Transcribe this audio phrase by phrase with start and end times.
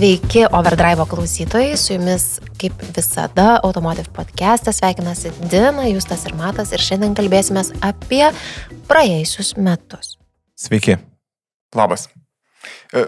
[0.00, 6.80] Sveiki, Overdrive klausytojai, su jumis kaip visada Automotive podcast'e sveikinasi Dina, Justas ir Matas ir
[6.80, 8.22] šiandien kalbėsime apie
[8.88, 10.14] praėjusius metus.
[10.56, 10.96] Sveiki.
[11.76, 12.06] Labas.
[12.96, 13.04] E,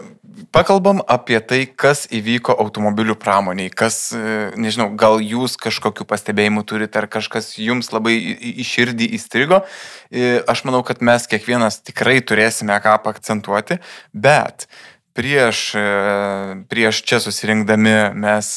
[0.52, 7.00] pakalbam apie tai, kas įvyko automobilių pramoniai, kas, e, nežinau, gal jūs kažkokiu pastebėjimu turite,
[7.00, 8.18] ar kažkas jums labai
[8.52, 9.64] į širdį įstrigo.
[10.12, 13.80] E, aš manau, kad mes kiekvienas tikrai turėsime ką akcentuoti,
[14.12, 14.68] bet
[15.16, 15.72] prieš,
[16.70, 18.54] prieš čia susirinkdami mes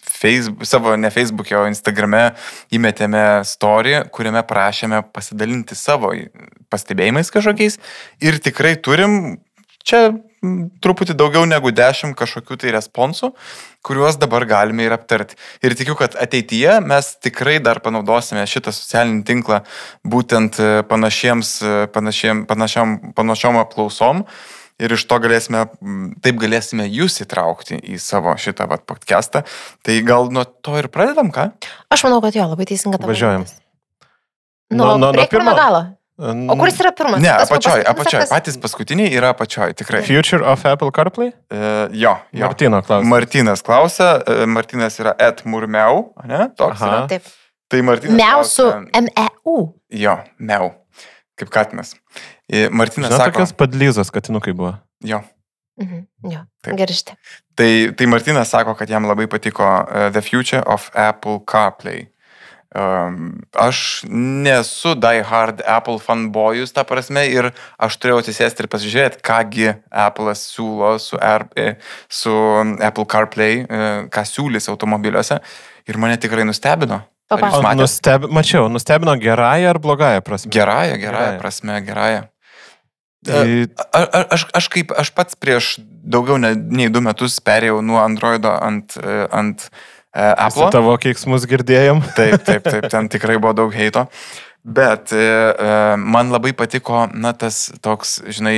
[0.00, 2.30] Facebook, savo ne Facebook'e, o Instagram'e
[2.74, 6.12] įmetėme story, kuriame prašėme pasidalinti savo
[6.72, 7.78] pastebėjimais kažkokiais
[8.24, 9.40] ir tikrai turim
[9.84, 10.10] čia
[10.80, 13.32] truputį daugiau negu 10 kažkokių tai responsų,
[13.84, 15.36] kuriuos dabar galime ir aptarti.
[15.64, 19.60] Ir tikiu, kad ateityje mes tikrai dar panaudosime šitą socialinį tinklą
[20.08, 20.56] būtent
[20.88, 21.52] panašiems,
[21.92, 24.24] panašiem, panašiam, panašiom aplausom
[24.80, 25.66] ir iš to galėsime,
[26.24, 29.44] taip galėsime jūs įtraukti į savo šitą vat, podcastą.
[29.86, 31.50] Tai gal nuo to ir pradedam, ką?
[31.92, 33.12] Aš manau, kad jo, labai teisinga tavo.
[33.12, 33.46] Važiuojam.
[34.70, 35.86] Nuo, nuo, nuo pirmo galo.
[36.20, 37.22] O kuris yra pirmas?
[37.24, 38.26] Ne, apačioj, apačioj.
[38.28, 40.02] Patys paskutiniai yra apačioj, tikrai.
[40.04, 41.30] Future of Apple CarPlay?
[41.48, 42.44] Uh, jo, jo.
[42.44, 43.08] Martino klausia.
[43.08, 46.42] Martinas klausia, uh, Martinas yra et murmeu, ne?
[46.60, 46.90] Toks Aha.
[46.90, 47.06] yra.
[47.14, 47.32] Taip.
[47.72, 48.18] Tai Martinas.
[48.20, 48.68] Meu su
[49.00, 49.56] M-E-U.
[50.02, 50.74] Jo, meu.
[51.40, 51.94] Kaip katinas.
[52.70, 53.30] Martinas Žinot, sako.
[53.30, 54.74] Tokios padlyzos katinukai buvo.
[55.06, 55.22] Jo.
[55.80, 56.00] Mhm,
[56.32, 56.44] jo,
[56.76, 57.14] gerišti.
[57.56, 62.08] Tai, tai Martinas sako, kad jam labai patiko uh, The Future of Apple CarPlay.
[62.70, 67.48] Um, aš nesu die hard Apple fanboyus, ta prasme, ir
[67.82, 71.72] aš turėjau atsisėsti ir pasižiūrėti, kągi Apple siūlo su, R, e,
[72.06, 72.30] su
[72.78, 75.40] Apple CarPlay, e, ką siūlys automobiliuose.
[75.90, 77.00] Ir mane tikrai nustebino.
[77.78, 80.50] Nusteb, mačiau, nustebino gerąją ar blogąją prasme?
[80.54, 81.38] Gerąją, gerąją.
[81.38, 82.22] prasme, gerąją.
[83.26, 83.68] Tai...
[83.92, 88.00] A, a, aš, aš kaip, aš pats prieš daugiau ne, nei du metus perėjau nuo
[88.00, 90.70] Androido ant, e, ant uh, Apple.
[90.72, 92.00] Tavo keiksmus girdėjom.
[92.18, 94.06] Taip, taip, taip, ten tikrai buvo daug heito.
[94.60, 98.56] Bet uh, man labai patiko, na, tas toks, žinai,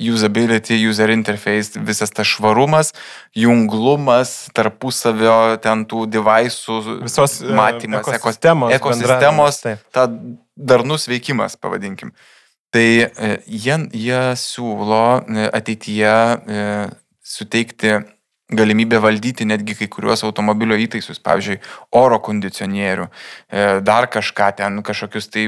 [0.00, 2.94] usability, user interface, visas tas švarumas,
[3.36, 9.60] junglumas, tarpusavio ten tų devaisų, visos matymas, ekosistemos, ekosistemos
[9.92, 10.08] ta
[10.56, 12.14] darnus veikimas, pavadinkim.
[12.74, 16.14] Tai e, jie, jie siūlo e, ateityje
[16.58, 16.62] e,
[17.22, 17.92] suteikti
[18.56, 21.58] galimybę valdyti netgi kai kuriuos automobilio įtaisus, pavyzdžiui,
[21.96, 23.08] oro kondicionierių,
[23.86, 25.44] dar kažką ten, kažkokius tai,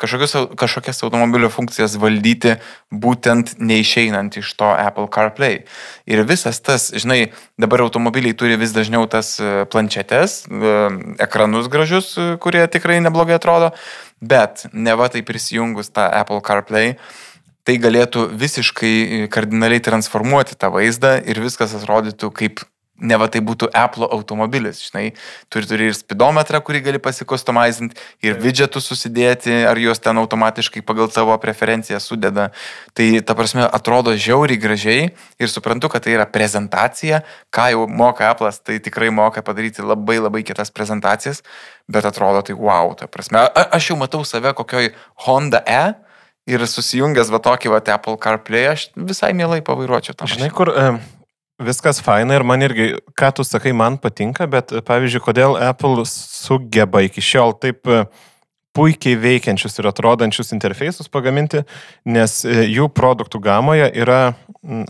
[0.00, 2.56] kažkokius, kažkokias automobilio funkcijas valdyti,
[2.90, 5.64] būtent neišeinant iš to Apple CarPlay.
[6.10, 9.36] Ir visas tas, žinai, dabar automobiliai turi vis dažniau tas
[9.72, 10.44] planšetes,
[11.20, 13.74] ekranus gražius, kurie tikrai neblogai atrodo,
[14.20, 16.92] Bet ne va tai prisijungus tą Apple CarPlay,
[17.64, 22.64] tai galėtų visiškai kardinaliai transformuoti tą vaizdą ir viskas atrodytų kaip
[23.00, 25.10] ne va tai būtų Apple automobilis, žinai,
[25.52, 31.10] turi, turi ir spidometrą, kurį gali pasikustomizinti, ir widgetus susidėti, ar juos ten automatiškai pagal
[31.12, 32.50] savo preferenciją sudeda.
[32.96, 35.08] Tai ta prasme atrodo žiauriai gražiai
[35.40, 37.22] ir suprantu, kad tai yra prezentacija,
[37.54, 41.42] ką jau moka Apple'as, tai tikrai moka padaryti labai labai kitas prezentacijas,
[41.88, 43.40] bet atrodo tai wow, ta prasme.
[43.48, 44.92] A, aš jau matau save kokioj
[45.26, 46.09] Honda E
[46.48, 50.28] ir susijungęs va tokį va Apple CarPlay, aš visai mielai pavairuočiau tą.
[50.30, 50.86] Žinai, kur e,
[51.62, 57.04] viskas faina ir man irgi, ką tu sakai, man patinka, bet pavyzdžiui, kodėl Apple sugeba
[57.06, 58.04] iki šiol taip e,
[58.76, 61.64] puikiai veikiančius ir atrodančius interfeisus pagaminti,
[62.08, 64.22] nes e, jų produktų gamoje yra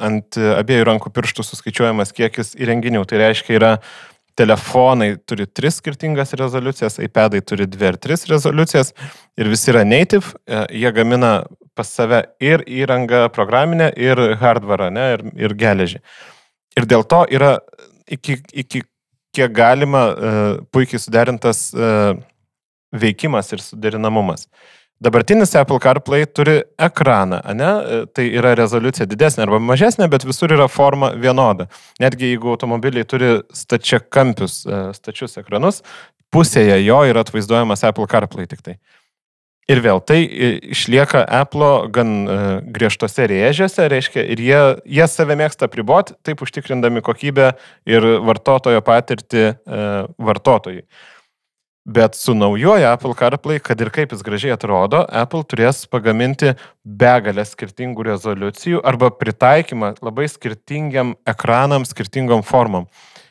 [0.02, 3.04] ant abiejų rankų pirštų suskaičiuojamas kiekis įrenginių.
[3.06, 3.72] Tai reiškia, yra
[4.40, 8.94] telefonai turi tris skirtingas rezoliucijas, iPadai turi dvi ar tris rezoliucijas
[9.40, 11.32] ir visi yra native, e, jie gamina
[11.76, 16.00] pas save ir įrangą programinę, ir hardware, ne, ir, ir geležį.
[16.78, 17.56] Ir dėl to yra
[18.10, 18.82] iki, iki
[19.34, 22.18] kiek galima uh, puikiai suderintas uh,
[22.90, 24.48] veikimas ir suderinamumas.
[25.00, 27.68] Dabartinis Apple CarPlay turi ekraną, ne?
[27.80, 31.70] E, tai yra rezoliucija didesnė arba mažesnė, bet visur yra forma vienoda.
[32.02, 34.60] Netgi jeigu automobiliai turi stačiakampius,
[34.98, 35.80] stačius ekranus,
[36.34, 38.76] pusėje jo yra atvaizduojamas Apple CarPlay tik tai.
[39.70, 40.18] Ir vėl tai
[40.74, 42.10] išlieka Apple gan
[42.74, 44.60] griežtose rėžiuose, reiškia, ir jie,
[44.98, 47.52] jie save mėgsta priboti, taip užtikrindami kokybę
[47.88, 49.44] ir vartotojo patirtį
[50.18, 50.82] vartotojui.
[51.84, 56.52] Bet su naujoju Apple CarPlay, kad ir kaip jis gražiai atrodo, Apple turės pagaminti
[56.84, 62.84] begalę skirtingų rezoliucijų arba pritaikymą labai skirtingiam ekranam, skirtingom formom.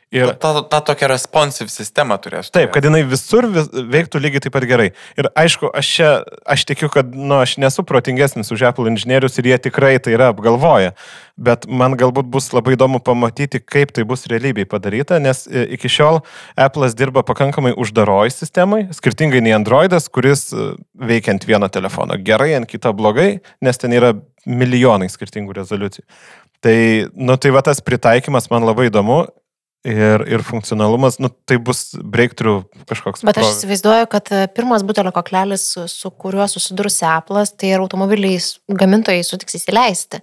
[0.10, 2.48] Ir Ta, ta, ta tokia responsive sistema turės.
[2.50, 4.88] Taip, kad jinai visur vis, veiktų lygiai taip pat gerai.
[5.22, 6.08] Ir aišku, aš čia,
[6.50, 10.32] aš tikiu, kad, nu, aš nesu protingesnis už Apple inžinierius ir jie tikrai tai yra
[10.34, 10.96] apgalvoję.
[11.38, 15.92] Bet man galbūt bus labai įdomu pamatyti, kaip tai bus realybėj padaryta, nes e, iki
[15.94, 16.24] šiol
[16.58, 22.56] Apple'as dirba pakankamai uždaroj sistemai, skirtingai nei Androidas, kuris e, veikia ant vieno telefono gerai,
[22.58, 24.16] ant kito blogai, nes ten yra
[24.50, 26.10] milijonai skirtingų rezoliucijų.
[26.66, 26.80] Tai,
[27.16, 29.28] nu, tai va tas pritaikymas man labai įdomu
[29.88, 33.24] ir, ir funkcionalumas, nu, tai bus breakthrough kažkoks.
[33.28, 38.52] Bet aš įsivaizduoju, kad e, pirmas butelio koklelis, su, kuriuo susidurs Apple'as, tai ir automobiliais
[38.68, 40.20] gamintojai sutiks įsileisti.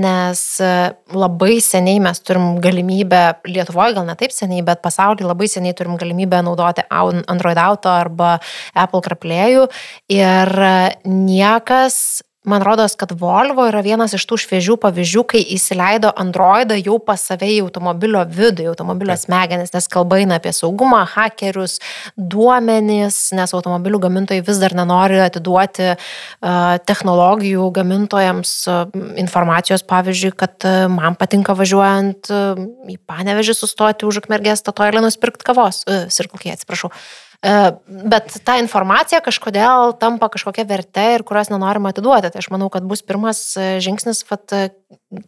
[0.00, 0.72] Nes e,
[1.12, 5.98] labai seniai mes turim galimybę, Lietuvoje gal ne taip seniai, bet pasaulyje labai seniai turim
[6.00, 8.38] galimybę naudoti au- Android Auto arba
[8.74, 9.68] Apple CarPlay'ų.
[10.16, 16.10] Ir e, niekas Man rodos, kad Volvo yra vienas iš tų šviežių pavyzdžių, kai įsileido
[16.20, 21.00] Androidą jau pas save į automobilio vidų, į automobilio smegenis, nes kalba eina apie saugumą,
[21.14, 21.78] hakerius,
[22.20, 28.84] duomenys, nes automobilių gamintojai vis dar nenori atiduoti uh, technologijų gamintojams uh,
[29.24, 35.48] informacijos, pavyzdžiui, kad uh, man patinka važiuojant uh, į panevežį sustoti už akmergės statoilę nusipirkti
[35.48, 36.92] kavos, uh, sirkulkiai, atsiprašau.
[36.92, 42.30] E, Bet ta informacija kažkodėl tampa kažkokia verte ir kurios nenorima atiduoti.
[42.32, 44.70] Tai aš manau, kad bus pirmas e, žingsnis, vat, e,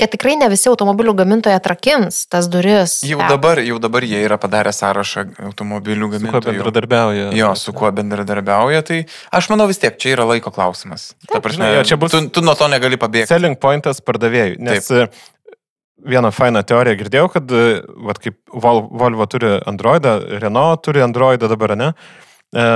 [0.00, 3.02] kad tikrai ne visi automobilių gamintojai atrakins tas duris.
[3.04, 6.56] Jau dabar, jau dabar jie yra padarę sąrašą automobilių Su kuo gamintojų.
[6.56, 7.28] bendradarbiauja.
[7.36, 9.02] Jo, su kuo bendradarbiauja, tai
[9.36, 11.10] aš manau vis tiek čia yra laiko klausimas.
[11.28, 13.28] Ta prasme, Jo, čia bus- tu, tu nuo to negali pabėgti.
[13.28, 14.56] Selling pointas pardavėjui.
[14.58, 15.12] Nes Taip.
[16.04, 17.66] Vieną fainą teoriją girdėjau, kad e,
[18.08, 21.92] vat, kaip Vol- Volvo turi Androidą, Renault turi Androidą dabar, ne?
[22.52, 22.66] E,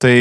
[0.00, 0.16] tai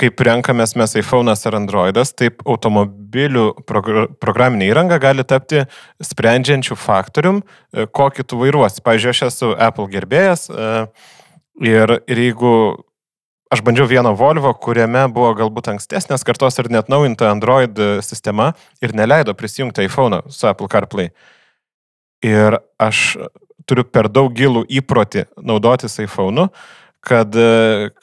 [0.00, 5.64] kaip renkamės mes iPhone'as ar Androidas, taip automobilių progr programinė įranga gali tapti
[6.04, 7.42] sprendžiančių faktorium,
[7.74, 8.84] e, kokį tu vairuosi.
[8.86, 10.70] Pavyzdžiui, aš esu Apple gerbėjas e,
[11.66, 12.54] ir, ir jeigu
[13.50, 17.76] aš bandžiau vieną Volvo, kuriame buvo galbūt ankstesnės kartos ir net naujinta Android
[18.06, 21.10] sistema ir neleido prisijungti iPhone su Apple CarPlay.
[22.26, 23.16] Ir aš
[23.68, 26.48] turiu per daug gilų įprotį naudotis iPhone'u,
[27.00, 27.36] kad,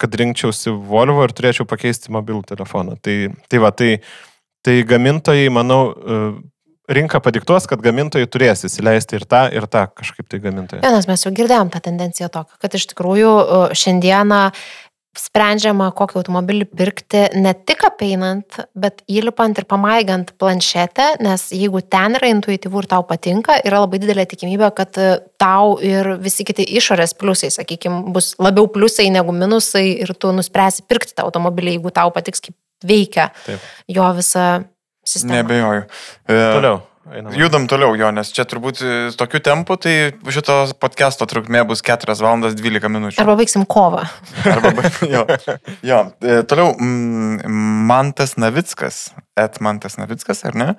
[0.02, 2.98] kad rinkčiausi Volvo ir turėčiau pakeisti mobilų telefoną.
[3.04, 3.18] Tai,
[3.50, 3.98] tai va, tai,
[4.66, 6.22] tai gamintojai, manau, e,
[6.98, 10.82] rinka padiktuos, kad gamintojai turės įsileisti ir tą, ir tą kažkaip tai gamintojai.
[10.96, 14.42] Nes mes jau girdėjom tą tendenciją tokią, kad iš tikrųjų e, šiandieną
[15.18, 22.18] sprendžiama, kokį automobilį pirkti ne tik apeinant, bet įlipant ir pamaigant planšetę, nes jeigu ten
[22.20, 25.10] yra intuityvu ir tau patinka, yra labai didelė tikimybė, kad e,
[25.42, 30.88] tau ir visi kiti išorės pliusai, sakykime, bus labiau pliusai negu minusai ir tu nuspręsi
[30.90, 33.64] pirkti tą automobilį, jeigu tau patiks, kaip veikia Taip.
[33.90, 34.48] jo visa
[35.08, 35.42] sistema.
[35.42, 35.88] Nebejoju.
[36.28, 36.82] E, Toliau.
[37.12, 37.34] Einam.
[37.38, 39.94] Judam toliau, jo, nes čia turbūt e, tokiu tempu, tai
[40.34, 43.22] šito podcast'o trukmė bus 4 valandas 12 minučių.
[43.24, 44.04] Arba baigsim kovą.
[44.46, 45.24] Arba, ba- jo.
[45.88, 46.00] jo.
[46.22, 46.74] E, toliau,
[47.88, 49.08] Mantas Navickas,
[49.40, 50.70] et Mantas Navickas, ar ne,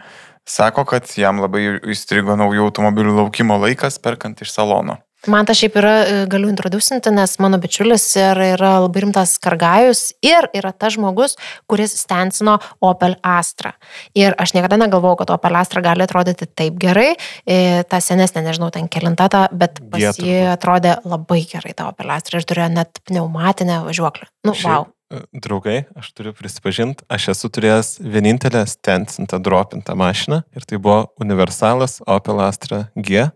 [0.48, 5.00] sako, kad jam labai įstrigo naujų automobilių laukimo laikas, perkant iš salono.
[5.26, 10.12] Man tas šiaip yra, e, galiu introducinti, nes mano bičiulis ir yra labai rimtas kargajus
[10.22, 11.34] ir yra tas žmogus,
[11.66, 13.72] kuris stensino Opel Astra.
[14.14, 17.16] Ir aš niekada negalvojau, kad Opel Astra gali atrodyti taip gerai.
[17.42, 22.14] E, Ta senesnė, nežinau, ten kelintata, bet pas G jį atrodė labai gerai ta Opel
[22.14, 24.30] Astra ir turėjo net pneumatinę važiuoklę.
[24.46, 24.62] Nu, wow.
[24.62, 30.78] Šiaip, e, Draugai, aš turiu prisipažinti, aš esu turėjęs vienintelę stensintą dropintą mašiną ir tai
[30.78, 33.32] buvo universalas Opel Astra G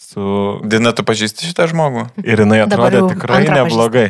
[0.00, 0.22] su...
[0.64, 2.06] Dina, tu pažįsti šitą žmogų?
[2.24, 4.08] Ir jinai atrodė tikrai neblogai.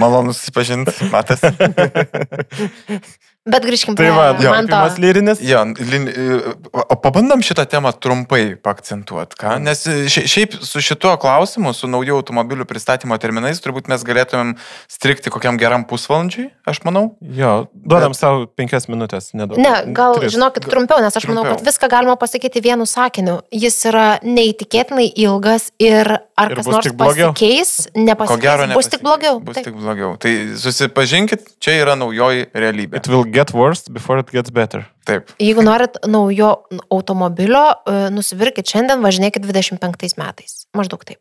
[0.00, 1.42] Malonu susipažinti, matas.
[3.46, 4.74] Bet grįžkim Tai prie va, jo, man to.
[4.74, 5.38] pirmas lyrinis.
[5.40, 6.38] Jo, lin, e,
[6.74, 9.52] o pabandom šitą temą trumpai pakcentuoti, ką?
[9.62, 14.56] Nes e, šia- šiaip su šituo klausimu, su naujų automobilių pristatymo terminais, turbūt mes galėtumėm
[14.90, 17.14] strikti kokiam geram pusvalandžiui, aš manau.
[17.22, 19.58] Jo, duodam savo penkias minutės, nedaug.
[19.62, 20.34] Ne, gal, Tris.
[20.34, 21.70] žinokit, trumpiau, nes aš manau, kad Trumpiau.
[21.70, 23.38] viską galima pasakyti vienu sakiniu.
[23.54, 29.00] Jis yra neįtikėtinai ilgas ir ar Ir kas nors pasikeis, Ko nepasikeis, gero, bus tik
[29.06, 29.38] blogiau.
[29.40, 29.70] Bus Taip.
[29.70, 30.16] tik blogiau.
[30.20, 32.96] Tai susipažinkit, čia yra naujoji realybė.
[33.00, 34.86] It will get worse before it gets better.
[35.06, 35.30] Taip.
[35.42, 36.50] Jeigu norit naujo
[36.90, 40.62] automobilio, e, nusipirkit šiandien, važinėkit 25 metais.
[40.76, 41.20] Maždaug taip.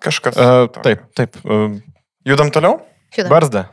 [0.00, 0.36] Kažkas.
[0.40, 1.36] Uh, taip, taip.
[1.44, 1.76] Uh,
[2.24, 2.78] Judam toliau?
[3.12, 3.28] Šiuda.
[3.28, 3.66] barzda.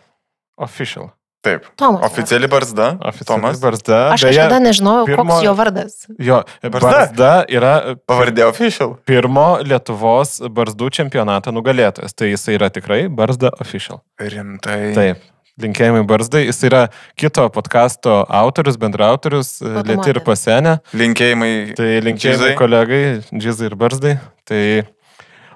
[0.59, 1.13] Official.
[1.45, 1.63] Taip.
[1.79, 2.01] Tomas.
[2.03, 2.87] Oficiali barzda.
[3.07, 3.59] Oficiali Tomas.
[3.61, 3.99] barzda.
[4.15, 5.93] Aš kažkada nežinojau, pirmo- koks jo vardas.
[6.19, 6.89] Jo, Barzda.
[6.89, 7.73] barzda yra
[8.09, 8.95] Pavardė official.
[9.07, 12.11] pirmo Lietuvos barzdų čempionato nugalėtojas.
[12.17, 14.01] Tai jis yra tikrai barzda official.
[14.19, 14.91] Rimtai.
[14.97, 15.23] Taip.
[15.61, 16.43] Linkėjimai barzdai.
[16.45, 16.83] Jis yra
[17.17, 19.89] kito podkasto autorius, bendraautorius, Automobilis.
[19.89, 20.75] Lieti ir pasenę.
[20.93, 21.53] Linkėjimai.
[21.77, 22.57] Tai linkėjimai Džizai.
[22.59, 23.01] kolegai,
[23.33, 24.19] Džizai ir barzdai.
[24.47, 24.63] Tai...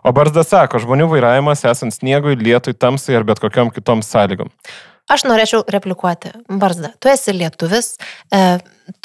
[0.01, 4.49] O Barzda sako, žmonių vairavimas esant sniegui, lietui, tamsai ar bet kokiam kitom sąlygom.
[5.11, 6.31] Aš norėčiau replikuoti.
[6.49, 7.91] Barzda, tu esi lietuvis,
[8.33, 8.41] e,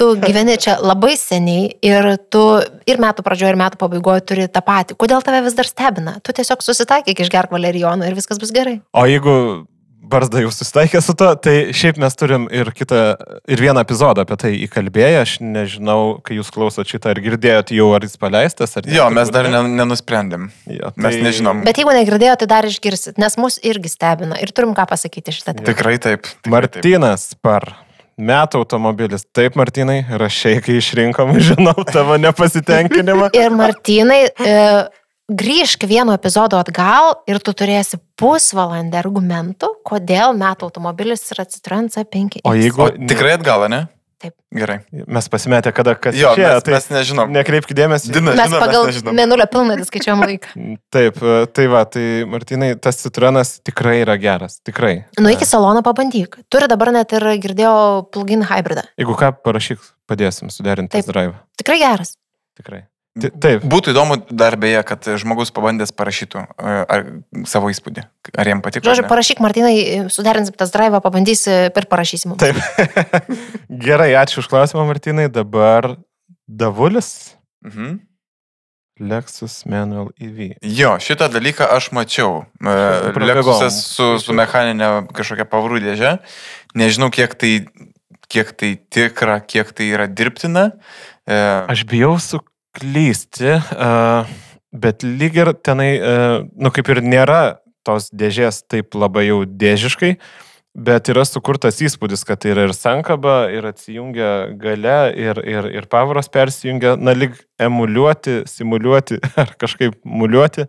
[0.00, 2.46] tu gyveni čia labai seniai ir tu
[2.88, 4.96] ir metų pradžioje, ir metų pabaigoje turi tą patį.
[4.96, 6.16] Kodėl tave vis dar stebina?
[6.24, 8.78] Tu tiesiog susitaikyk išgerk valerijoną ir viskas bus gerai.
[8.96, 9.66] O jeigu
[10.06, 13.00] Barzda jau susitaikė su to, tai šiaip mes turim ir kitą,
[13.50, 15.22] ir vieną epizodą apie tai įkalbėję.
[15.24, 18.94] Aš nežinau, kai jūs klausot šitą, ar girdėjot jau, ar jis paleistas, ar ne.
[18.94, 19.64] Jo, mes dar ne.
[19.66, 20.50] ne, nenusprendėm.
[20.70, 21.64] Jo, Mes tai- nežinom.
[21.66, 25.56] Bet jeigu negirdėjote, tai dar išgirsit, nes mus irgi stebina ir turim ką pasakyti šitą
[25.56, 25.66] temą.
[25.72, 26.22] Tikrai taip.
[26.22, 26.52] Tikrai taip.
[26.54, 27.72] Martinas Par.
[28.16, 29.26] Metų automobilis.
[29.36, 33.26] Taip, Martinai, rašiai, kai išrinkom, žinau tavo nepasitenkinimą.
[33.42, 34.54] Ir Martinai, e,
[35.28, 42.40] grįžk vieno epizodo atgal ir tu turėsi pusvalandį argumentų, kodėl metų automobilis yra Citroen C5.
[42.46, 43.86] O jeigu O tikrai atgal, ne?
[44.16, 44.32] Taip.
[44.48, 44.78] Gerai.
[45.12, 47.32] mes pasimetę, kada kas Jo, išėjo, mes, tai mes nežinom.
[47.36, 48.12] nekreipkite dėmesį.
[48.14, 50.54] Dina, Mes žino, pagal mes mėnulio pilnatį skaičiuojam laiką.
[50.96, 51.20] Taip,
[51.52, 55.04] tai va, tai Martinai, tas Citroenas tikrai yra geras, tikrai.
[55.20, 56.40] Nu, iki salono pabandyk.
[56.48, 58.86] Turi dabar net ir girdėjau plugin hybridą.
[58.96, 61.36] Jeigu ką, parašyk, padėsim suderinti test drive.
[61.60, 62.16] Tikrai geras.
[62.56, 62.86] Tikrai.
[63.16, 63.62] Taip.
[63.64, 67.06] Būtų įdomu dar beje, kad žmogus pabandęs parašytų e, ar,
[67.48, 68.04] savo įspūdį.
[68.36, 68.84] Ar jam patiko.
[68.84, 69.76] Žodžiu, parašyk Martinai,
[70.12, 72.34] suderinsim tas drive, pabandysi ir parašysim.
[72.42, 72.60] Taip.
[73.86, 75.30] Gerai, ačiū už klausimą, Martinai.
[75.32, 75.96] Dabar
[76.46, 77.32] Davulis,
[77.66, 77.96] Mhm.
[79.00, 80.54] Lexus Manual EV.
[80.62, 82.46] Jo, šitą dalyką aš mačiau.
[82.64, 83.12] E.
[83.20, 86.14] Lexusas su, su mechaninė kažkokia pavarų dėžė.
[86.78, 87.50] Nežinau, kiek tai,
[88.32, 90.70] kiek tai tikra, kiek tai yra dirbtina.
[91.28, 91.36] E,
[91.68, 92.55] Aš bijau suklysti,
[93.72, 94.26] uh,
[94.76, 97.40] bet lyg ir tenai, uh, nu kaip ir nėra
[97.86, 100.16] tos dėžės taip labai jau dėžiškai,
[100.76, 105.88] bet yra sukurtas įspūdis, kad tai yra ir sankaba, ir atsijungia gale, ir, ir, ir
[105.92, 110.66] pavaros persijungia, na lyg emuliuoti, simuliuoti ar kažkaip muliuoti,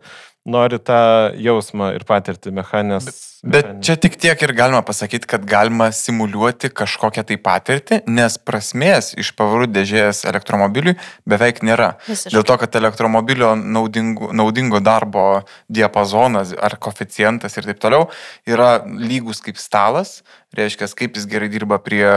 [0.48, 1.00] nori tą
[1.36, 3.10] jausmą ir patirti mechaninės.
[3.48, 9.12] Bet čia tik tiek ir galima pasakyti, kad galima simuliuoti kažkokią tai patirtį, nes prasmės
[9.20, 10.96] iš pavarų dėžės elektromobiliui
[11.30, 11.94] beveik nėra.
[12.08, 12.34] Visiškai.
[12.34, 15.28] Dėl to, kad elektromobilio naudingo, naudingo darbo
[15.70, 18.10] diapazonas ar koficijantas ir taip toliau
[18.50, 20.22] yra lygus kaip stalas,
[20.58, 22.08] reiškia, kaip jis gerai dirba prie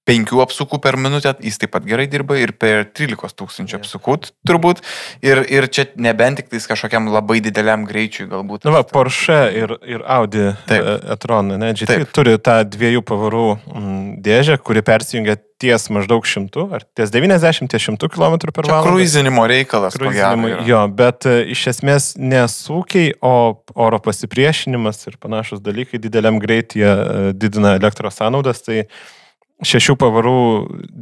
[0.00, 4.16] e, penkių apsukų per minutę, jis taip pat gerai dirba ir per 13 tūkstančių apsukų
[4.48, 4.82] turbūt.
[5.26, 8.66] Ir, ir čia nebent tik tais kažkokiam labai dideliam greičiui galbūt.
[8.66, 10.80] Na, va, Porsche ir, ir Audi e,
[11.14, 12.16] e-tron, ne, GT Taip.
[12.16, 17.84] turi tą dviejų pavarų mm, dėžę, kuri persijungia ties maždaug šimtų, ar ties 90, ties
[17.84, 18.80] 100 km per valandą.
[18.86, 19.98] kruizinimo reikalas.
[20.00, 26.40] ko gero jo, bet e, iš esmės nesūkiai, o oro pasipriešinimas ir panašus dalykai dideliam
[26.40, 28.86] greityje e, didina elektros sąnaudas, tai
[29.66, 30.34] šešių pavarų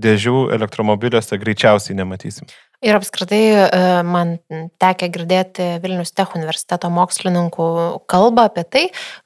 [0.02, 2.48] dėžių elektromobiliuose greičiausiai nematysim.
[2.84, 3.68] Ir apskritai e,
[4.06, 4.36] man
[4.78, 7.68] tekia girdėti Vilnius Tech universiteto mokslininkų
[8.10, 8.84] kalbą apie tai,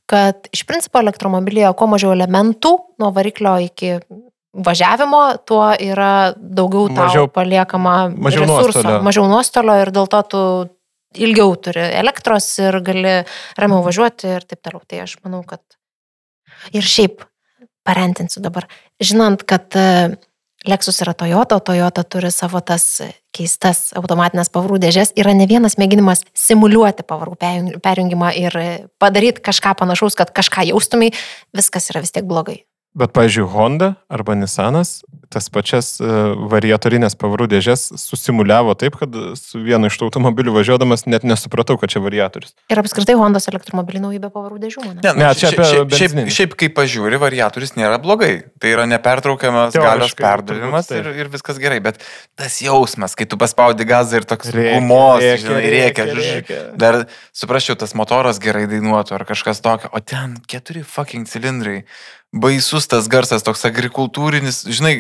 [0.09, 2.73] kad iš principo elektromobilyje kuo mažiau elementų
[3.03, 3.99] nuo variklio iki
[4.53, 9.03] važiavimo, tuo yra daugiau Mažiau- paliekama mažiau resurso, nuostolio.
[9.05, 10.43] mažiau nuostolio ir dėl to tu
[11.17, 13.15] ilgiau turi elektros ir gali
[13.61, 14.81] ramiau važiuoti ir taip toliau.
[14.89, 15.61] Tai aš manau, kad
[16.73, 17.25] ir šiaip
[17.87, 18.69] parentinsiu dabar,
[19.03, 20.17] žinant, kad e,
[20.69, 22.85] Lexus yra Toyota, Toyota turi savo tas
[23.35, 28.59] keistas automatinės pavarų dėžės, yra ne vienas mėginimas simuliuoti pavarų perjung- perjungimą ir
[29.03, 31.11] padaryti kažką panašaus, kad kažką jaustumai,
[31.57, 32.63] viskas yra vis tiek blogai.
[32.99, 35.01] Bet, pavyzdžiui, Honda arba Nissanas
[35.33, 36.07] tas pačias e,
[36.53, 41.93] variatorinės pavarų dėžės susimuliavo taip, kad su vienu iš tų automobilių važiuodamas net nesupratau, kad
[41.93, 42.53] čia variatorius.
[42.73, 44.85] Ir apskritai Hondos elektromobiliai nauji be pavarų dėžių.
[44.85, 48.33] Ne, Ne, ne, čia apie šiaip, šiaip, šiaip kaip pažiūri, variatorius nėra blogai.
[48.61, 51.81] Tai yra nepertraukiamas galios perdavimas turbūt ir, ir viskas gerai.
[51.85, 52.01] Bet
[52.39, 56.09] tas jausmas, kai tu paspaudi gazą ir toks gumos, žinai, rėkia.
[56.79, 57.05] Dar
[57.37, 59.93] suprasčiau, tas motoras gerai dainuotų ar kažkas tokio.
[59.97, 61.83] O ten keturi fucking cilindrai.
[62.33, 64.95] Baisus tas garsas, toks agrikultūrinis, žinai,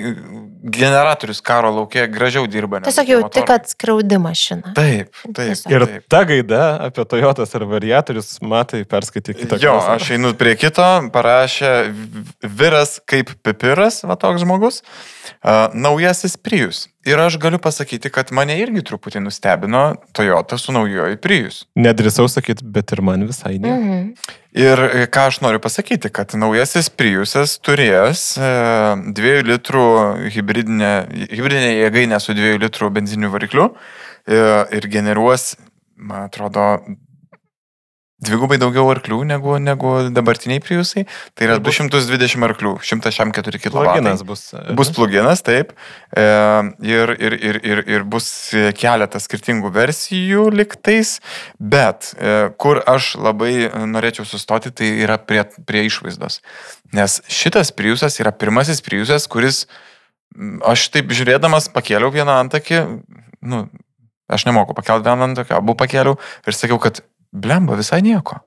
[0.63, 2.83] generatorius karo laukia gražiau dirba.
[2.85, 3.41] Tiesiog tie jau motorai.
[3.41, 4.75] tik atskriaudi mašiną.
[4.77, 5.39] Taip, taip.
[5.41, 5.73] Tiesiog.
[5.73, 6.05] Ir taip.
[6.13, 6.61] ta gaida
[6.91, 9.97] apie Toyotas ar variatorius, matai, perskaitė kitą Jo, klausimą.
[9.97, 10.87] aš einu prie kito,
[11.17, 11.73] parašė
[12.45, 14.83] Viras kaip pipiras, va toks žmogus,
[15.41, 16.92] uh, naujasis Prius.
[17.07, 21.65] Ir aš galiu pasakyti, kad mane irgi truputį nustebino Toyota su naujoju Prius.
[21.75, 23.73] Nedrįsau sakyti, bet ir man visai ne.
[23.73, 24.05] Mhm.
[24.63, 28.53] Ir e, ką aš noriu pasakyti, kad naujasis Priusas turės e,
[29.19, 29.87] 2 litrų
[30.35, 30.93] hybridinę,
[31.33, 34.39] hybridinę jėgainę su 2 litrų benziniu varikliu e,
[34.77, 35.57] ir generuos,
[35.97, 36.69] man atrodo,
[38.23, 41.05] dvigubai daugiau arklių negu, negu dabartiniai Priusai.
[41.35, 43.73] Tai yra Tai bus- 220 arklių, 104 kW.
[43.75, 44.45] Pluginas bus.
[44.79, 45.73] Bus pluginas, taip.
[46.15, 46.27] E,
[46.87, 48.29] ir, ir, ir, ir, ir bus
[48.79, 51.17] keletas skirtingų versijų liktais,
[51.59, 56.41] bet e, kur aš labai norėčiau sustoti, tai yra prie, prie išvaizdos.
[56.95, 59.65] Nes šitas Priusas yra pirmasis Priusas, kuris,
[60.65, 62.85] aš taip žiūrėdamas, pakėliau vieną antakį,
[63.49, 63.65] nu,
[64.33, 67.03] aš nemoku pakelti vieną antakį, abu pakėliau ir sakiau, kad
[67.33, 68.41] blemba visai nieko.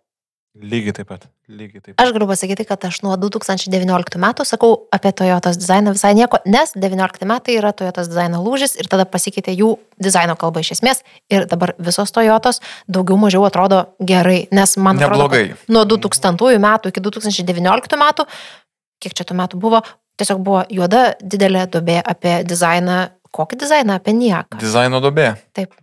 [0.55, 1.25] Lygiai taip pat.
[1.51, 1.99] Lygiai taip pat.
[1.99, 6.71] Aš galiu pasakyti, kad aš nuo 2019 metų sakau apie Toyotos dizainą visai nieko, nes
[6.79, 11.43] 19 metai yra Toyotos dizaino lūžis ir tada pasikeitė jų dizaino kalba iš esmės ir
[11.51, 15.43] dabar visos Toyotos daugiau mažiau atrodo gerai, nes man atrodo, Neblogai.
[15.51, 18.27] kad nuo 2000 metų iki 2019 metų,
[19.03, 19.83] kiek čia tų metų buvo,
[20.15, 23.09] tiesiog buvo juoda didelė dobė apie dizainą.
[23.35, 23.97] Kokį dizainą?
[23.99, 24.55] Apie nieką.
[24.61, 25.33] Dizaino dobė.
[25.51, 25.73] Taip.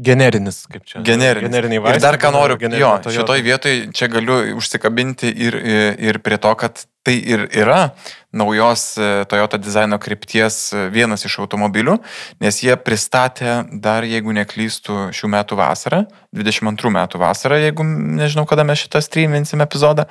[0.00, 1.02] Generinis, kaip čia.
[1.04, 1.50] Generinis.
[1.50, 2.00] Generiniai Ir vaistai.
[2.00, 5.58] dar ką noriu, jo, šitoj vietoj čia galiu užsikabinti ir,
[6.00, 7.92] ir prie to, kad tai ir yra
[8.32, 11.98] naujos e, Toyota dizaino krypties e, vienas iš automobilių,
[12.42, 18.64] nes jie pristatė dar, jeigu neklystų, šių metų vasarą, 22 metų vasarą, jeigu nežinau, kada
[18.66, 20.06] mes šitą streaminsim epizodą,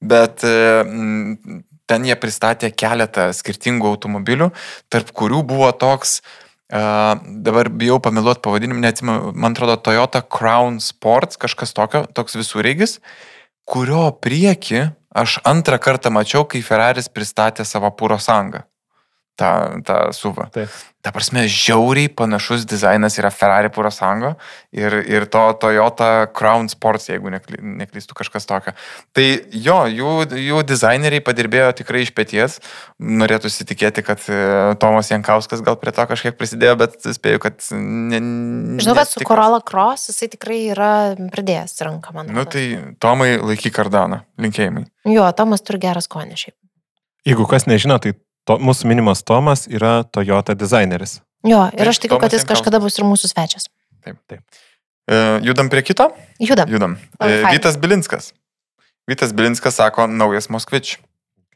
[0.00, 0.84] bet e,
[1.90, 4.50] ten jie pristatė keletą skirtingų automobilių,
[4.92, 6.20] tarp kurių buvo toks
[6.70, 13.00] dabar bijau pamiluoti pavadinimą, neatsimenu, man atrodo Toyota Crown Sports, kažkas tokio, toks visureigis,
[13.66, 18.62] kurio prieki aš antrą kartą mačiau, kai Ferraris pristatė savo pūro sangą.
[19.38, 20.50] Ta, ta suva.
[20.52, 20.68] Taip.
[21.00, 24.34] Ta prasme, žiauriai panašus dizainas yra Ferrari pūro sango
[24.68, 28.74] ir, ir to Toyota Crown Sports, jeigu nekly- neklystų kažkas tokio.
[29.16, 32.58] Tai jo, jų, jų dizaineriai padirbėjo tikrai iš pėties.
[33.00, 37.64] Norėtųsi tikėti, kad e, Tomas Jankauskas gal prie to kažkiek prisidėjo, bet spėju, kad...
[37.72, 38.20] Ne,
[38.84, 39.24] Žinau, kad su.
[39.24, 40.92] Corolla Cross jisai tikrai yra
[41.32, 42.28] pridėjęs ranką, man.
[42.28, 42.66] Nu tai
[43.00, 44.20] Tomai laikyk kardaną.
[44.36, 44.84] Linkėjimai.
[45.08, 46.58] Jo, Tomas turi gerą skonį šiaip.
[47.24, 51.20] Jeigu kas nežino, tai to, mūsų minimas Tomas yra Toyota dizaineris.
[51.46, 52.98] Jo, ir Taip, aš tikiu, Tomas kad jis kažkada Jankauskas.
[52.98, 53.70] bus ir mūsų svečias.
[55.10, 56.10] E, judam prie kito?
[56.40, 56.68] Judam.
[56.70, 56.98] Judam.
[57.20, 57.44] Labai E.
[57.54, 58.32] Vytas Bilinskas.
[59.08, 60.98] Vytas Bilinskas sako, naujas Moskvič.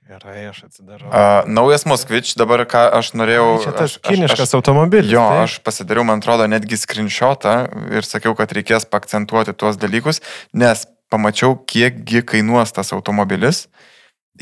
[0.04, 1.08] Gerai, aš atsidarau.
[1.08, 3.46] Uh, naujas Moskvič, dabar ką aš norėjau...
[3.64, 5.08] Čia tas kiniškas automobilis.
[5.08, 5.44] Jo, taip?
[5.46, 7.54] aš pasidariau, man atrodo, netgi screenshotą
[7.88, 10.20] ir sakiau, kad reikės pakcentuoti tuos dalykus,
[10.52, 13.64] nes pamačiau, kiekgi kainuos tas automobilis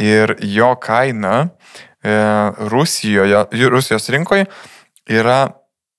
[0.00, 4.46] ir jo kaina e, Rusijoje, Rusijos rinkoje
[5.10, 5.52] yra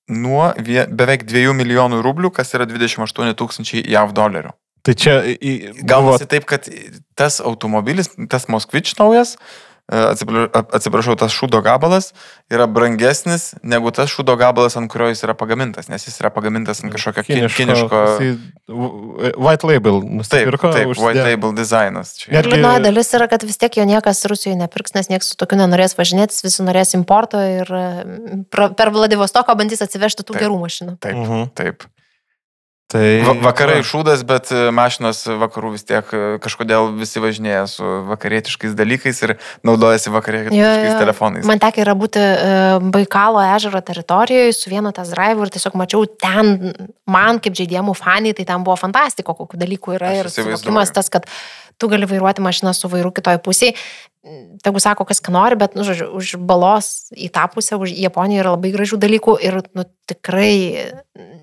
[0.10, 0.52] nuo
[0.92, 4.52] beveik 2 milijonų rublių, kas yra 28 tūkstančiai JAV dolerių.
[4.84, 6.68] Tai čia į- Gaunasi taip, kad
[7.16, 12.14] tas automobilis, tas Moskvič naujas, e, atsipra- atsiprašau, tas šūdo gabalas
[12.52, 16.80] yra brangesnis negu tas šūdo gabalas, ant kurio jis yra pagamintas, nes jis yra pagamintas
[16.84, 18.00] ant kažkokio kin- kiniško...
[18.68, 20.72] w- White label Taip, nusipirko.
[20.74, 21.04] taip, užsidėjo.
[21.08, 22.14] white label dizainas.
[22.18, 22.32] Čia.
[22.38, 25.60] Netgi- Liūdnoji dalis yra, kad vis tiek jo niekas Rusijoje nepirks, nes niekas su tokiu
[25.60, 27.84] nenorės važinėtis, visi norės importo ir e,
[28.54, 30.46] per Vladivostoką bandys atsivežti tų Taip.
[30.48, 30.96] gerų mašinų.
[31.04, 31.50] Taip, Mhm.
[31.60, 31.84] taip.
[32.94, 37.88] Tai Va, vakarai šūdas, bet e, mašinos vakarų vis tiek e, kažkodėl visi važinėja su
[38.12, 39.34] vakarietiškais dalykais ir
[39.66, 41.00] naudojasi Jo, vakarietiškais jo.
[41.02, 41.48] telefonais.
[41.50, 42.54] Man tekia yra būti e,
[42.94, 46.74] Baikalo ežero teritorijoje su vienu tas drive ir tiesiog mačiau ten,
[47.10, 51.10] man kaip žaidimų faniai, tai ten buvo fantastiko, kokių dalykų yra Aš ir suvokimas tas,
[51.14, 51.26] kad
[51.82, 53.74] tu gali vairuoti mašiną su vairu kitoj pusėje.
[54.64, 58.46] Tegu sako, kas ką nori, bet, nu, žodžiu, už balos į tą pusę, už Japoniją
[58.46, 60.54] yra labai gražių dalykų ir, nu, tikrai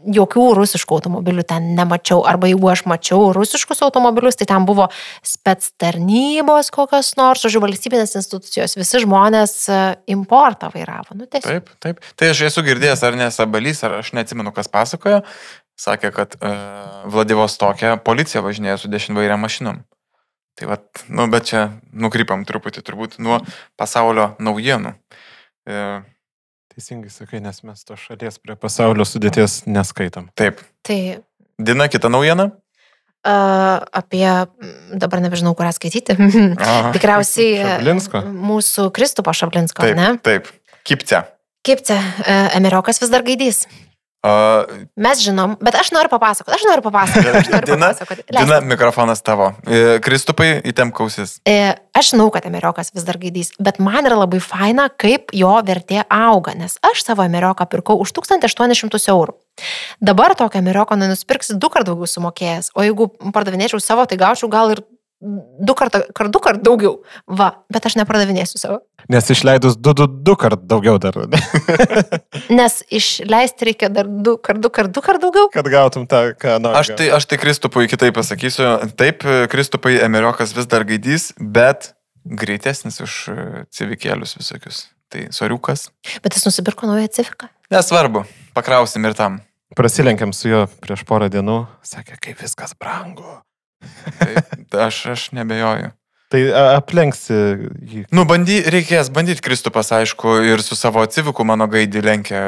[0.06, 2.22] jokių rusiškų automobilių ten nemačiau.
[2.28, 4.88] Arba jeigu aš mačiau rusiškus automobilius, tai ten buvo
[5.26, 9.80] spec tarnybos kokios nors, žodžiu, valstybinės institucijos, visi žmonės e,
[10.14, 11.16] importą vairavo.
[11.18, 11.50] Nu, tiesiog.
[11.50, 12.02] Taip, taip.
[12.16, 15.22] Tai aš esu girdėjęs, ar nesabalys, ar aš neatsimenu, kas pasakojo,
[15.80, 19.80] sakė, kad uh, Vladivostokė policija važinėja su dešinvairiam mašinom.
[20.60, 20.76] Tai va,
[21.08, 23.38] nu, bet čia nukrypam truputį turbūt nuo
[23.80, 24.92] pasaulio naujienų.
[24.92, 25.78] E,
[26.80, 30.30] Teisingai sakai, nes mes to šalies prie pasaulio sudėties neskaitom.
[30.32, 30.62] taip.
[30.80, 31.20] Tai
[31.60, 32.46] Dina, kita naujiena?
[33.20, 34.24] uh, apie,
[34.96, 36.16] dabar nebežinau, kurią skaityti.
[36.96, 38.22] Tikriausiai Šablinsko?
[38.32, 40.08] mūsų Kristupo Šablinsko, Taip, ne?
[40.24, 40.48] taip.
[40.88, 41.20] Kipce.
[41.60, 43.66] Čia, e, Emeriokas vis dar gaidys.
[44.20, 48.24] Uh, Mes žinom, bet aš noriu papasakoti, aš noriu papasakoti, aš noriu Dina, papasakoti.
[48.28, 49.54] Dina, mikrofonas tavo.
[49.64, 51.38] E, Kristupai, įtemkausis.
[51.48, 55.50] E, Aš žinau, kad Emeriokas vis dar gaidys, bet man yra labai faina, kaip jo
[55.66, 59.34] vertė auga, nes aš savo Emerioką pirkau už 1800 eurų.
[59.98, 64.76] Dabar tokio Emerioko nenusipirksi du kart daugiau sumokėjęs, o jeigu pardavinėčiau savo, tai gaučiau gal
[64.76, 64.84] ir
[65.20, 67.00] du kartą, kart du kart daugiau.
[67.28, 68.78] Va, bet aš nepardavinėsiu savo.
[69.12, 71.16] Nes išleidus du, du, du kart daugiau dar.
[72.60, 75.50] Nes išleisti reikia dar du kart, du kart, du kart daugiau.
[75.52, 76.80] Kad gautum tą, ką nori.
[76.80, 78.70] Aš tai, aš tai Kristupui kitaip pasakysiu.
[79.00, 81.92] Taip, Kristupai Emeriokas vis dar gaidys, bet
[82.24, 83.36] greitesnis už e,
[83.74, 84.88] civikėlius visokius.
[85.10, 85.88] Tai soriukas.
[86.22, 87.50] Bet jis nusipirko naują civiką.
[87.74, 89.40] Nesvarbu, pakrausim ir tam.
[89.76, 93.40] Prasilenkiam su juo prieš porą dienų, sakė, kaip viskas brangu.
[94.70, 95.90] Tai aš, aš nebejoju.
[96.30, 96.40] Tai
[96.78, 97.34] aplenksi
[97.90, 98.04] jį.
[98.14, 102.42] Nu, bandy, reikės bandyti Kristupas, aišku, ir su savo civiku mano gaidį lenkia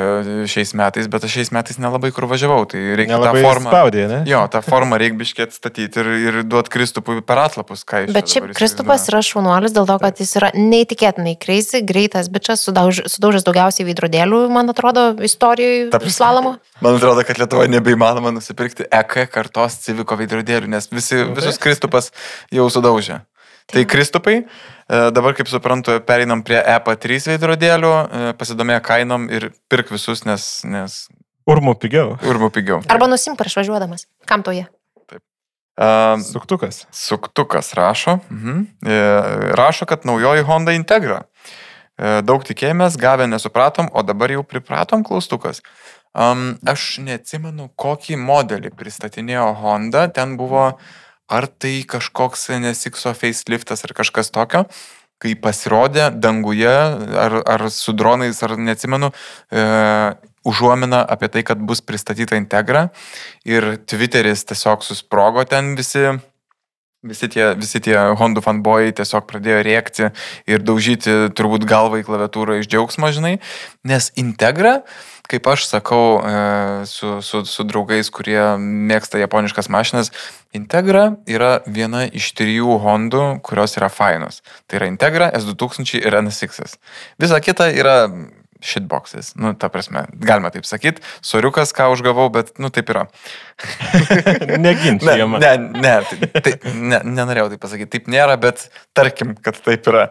[0.46, 3.72] šiais metais, bet aš šiais metais nelabai kur važiavau, tai reikia tą Nelabai formą.
[3.72, 4.20] spaudė, ne?
[4.30, 8.30] Jo, tą formą reikia biškiai atstatyti ir, ir duoti Kristupui per atlapus, ką iš Bet
[8.30, 13.48] šiaip Kristupas yra šaunuolis dėl to, kad jis yra neįtikėtinai kreisi, greitas bičias, sudauž, sudaužęs
[13.50, 16.54] daugiausiai veidrodėlių, man atrodo, istorijoje slalomo.
[16.82, 22.10] Man atrodo, kad Lietuvoje nebeįmanoma nusipirkti EK kartos civiko veidrodėlių, nes visi, Nu, visus Kristupas
[22.54, 23.20] jau sudaužė.
[23.72, 29.90] Tai Kristupai, e, dabar kaip suprantu, pereinam prie EP3 veidrodėlių, e, pasidomėję kainom ir pirk
[29.94, 31.06] visus, nes, nes
[31.48, 32.14] Urmų pigiau.
[32.22, 32.82] urmų pigiau.
[32.92, 34.06] Arba nusim prieš važiuodamas.
[34.28, 34.66] Kam to jie?
[35.72, 36.84] Uh, Suktukas.
[36.92, 38.20] Suktukas rašo.
[38.30, 38.66] Mhm.
[38.84, 38.98] E,
[39.56, 41.22] Rašo, kad naujoji Honda Integra.
[41.96, 45.62] E, Daug tikėjomės, gavę nesupratom, o dabar jau pripratom klaustukas.
[46.12, 50.06] Um, aš neatsimenu, kokį modelį pristatinėjo Honda.
[50.12, 50.74] Ten buvo
[51.30, 54.66] ar tai kažkoks Nesikso faceliftas ar kažkas tokio,
[55.22, 56.74] kai pasirodė danguje,
[57.24, 59.12] ar, ar su dronais, ar neatsimenu,
[59.54, 59.62] e,
[60.48, 62.88] užuomina apie tai, kad bus pristatyta Integra
[63.46, 66.12] ir Twitteris tiesiog susprogo ten visi.
[67.02, 70.04] Visi tie, visi tie Honda fanboy tiesiog pradėjo rėkti
[70.46, 73.32] ir daužyti turbūt galvą į klaviatūrą iš džiaugsmo, žinai,
[73.82, 74.84] nes Integra,
[75.30, 76.32] kaip aš sakau e,
[76.90, 80.12] su, su, su draugais, kurie mėgsta japoniškas mašinas,
[80.52, 84.42] Integra yra viena iš trijų Hondų, kurios yra fainos.
[84.68, 86.76] Tai yra Integra, S2000 ir NSX.
[87.22, 87.96] Visa kita yra
[88.62, 89.34] shitboxes.
[89.38, 91.02] Nu, ta prasme, galima taip sakyti.
[91.24, 93.08] Soriukas, ką užgavau, bet, nu, taip yra.
[94.42, 95.38] Ne, Neginčiama.
[95.38, 97.90] ne, ne, tai, tai, ne, nenorėjau tai pasakyti.
[97.98, 98.64] Taip nėra, bet
[98.96, 100.08] tarkim, kad taip yra.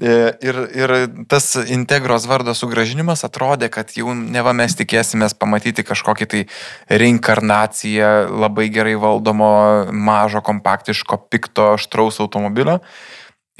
[0.00, 0.14] E,
[0.44, 0.92] Ir, ir
[1.30, 6.42] tas integros vardo sugražinimas atrodė, kad jau neva mes tikėsimės pamatyti kažkokį tai
[6.90, 8.10] reinkarnaciją
[8.44, 9.50] labai gerai valdomo,
[9.92, 12.80] mažo, kompaktiško, pikto, aštraus automobilio.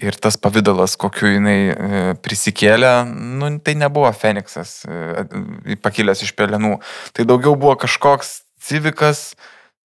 [0.03, 3.05] Ir tas pavydalas, kokiu jinai e, prisikėlė,
[3.39, 6.81] nu, tai nebuvo Feniksas e, pakilęs iš pelenų.
[7.15, 9.37] Tai daugiau buvo kažkoks civikas,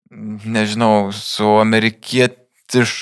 [0.08, 2.94] nežinau, su amerikietiš,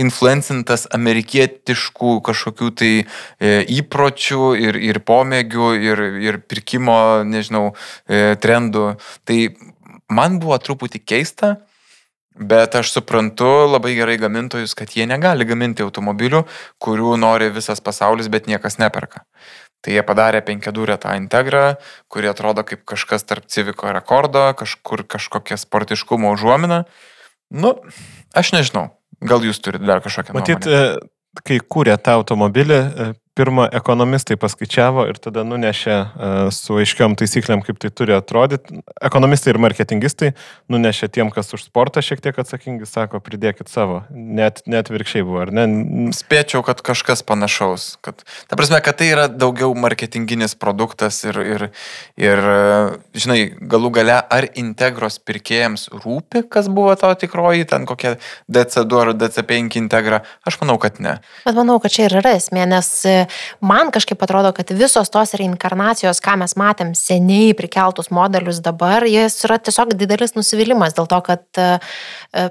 [0.00, 7.74] influencintas amerikietiškų kažkokių tai e, įpročių ir, ir pomėgių ir, ir pirkimo, nežinau,
[8.08, 8.94] e, trendų.
[9.28, 9.38] Tai
[10.08, 11.58] man buvo truputį keista,
[12.40, 16.44] bet aš suprantu labai gerai gamintojus, kad jie negali gaminti automobilių,
[16.82, 19.26] kurių nori visas pasaulis, bet niekas neperka.
[19.80, 21.76] Tai jie padarė penkiadūrę tą integrą,
[22.12, 26.82] kuri atrodo kaip kažkas tarp civiko rekordo, kažkur kažkokia sportiškumo užuomina.
[27.50, 27.76] Nu,
[28.36, 28.90] aš nežinau.
[29.24, 31.00] Gal jūs turite dar kažkokią Matyt, nuomonę?
[31.00, 37.14] e, kai kūrė tą automobilį, e, pirmą ekonomistai paskaičiavo ir tada nunešė e, su aiškiom
[37.18, 38.80] taisyklėm, kaip tai turi atrodyti.
[39.06, 40.32] Ekonomistai ir marketingistai
[40.72, 44.02] nunešė tiem, kas už sportą šiek tiek atsakingi, sako, pridėkit savo.
[44.10, 45.66] Net, net virkščiai buvo, ar ne?
[46.16, 47.92] Spėčiau, kad kažkas panašaus.
[48.04, 51.66] Kad, ta prasme, kad tai yra daugiau marketinginis produktas ir, ir,
[52.18, 52.44] ir
[53.14, 53.38] žinai,
[53.70, 58.16] galų gale, ar integros pirkėjams rūpi, kas buvo tavo tikroji, ten kokia
[58.50, 60.24] DC2 ar DC5 integra?
[60.48, 61.20] Aš manau, kad ne.
[61.46, 62.90] Bet manau, kad čia ir yra esmė, nes
[63.64, 69.38] man kažkaip atrodo, kad visos tos reinkarnacijos, ką mes matėm seniai prikeltus modelius dabar, jis
[69.48, 71.70] yra tiesiog didelis nusivylimas dėl to, kad e,
[72.34, 72.48] e,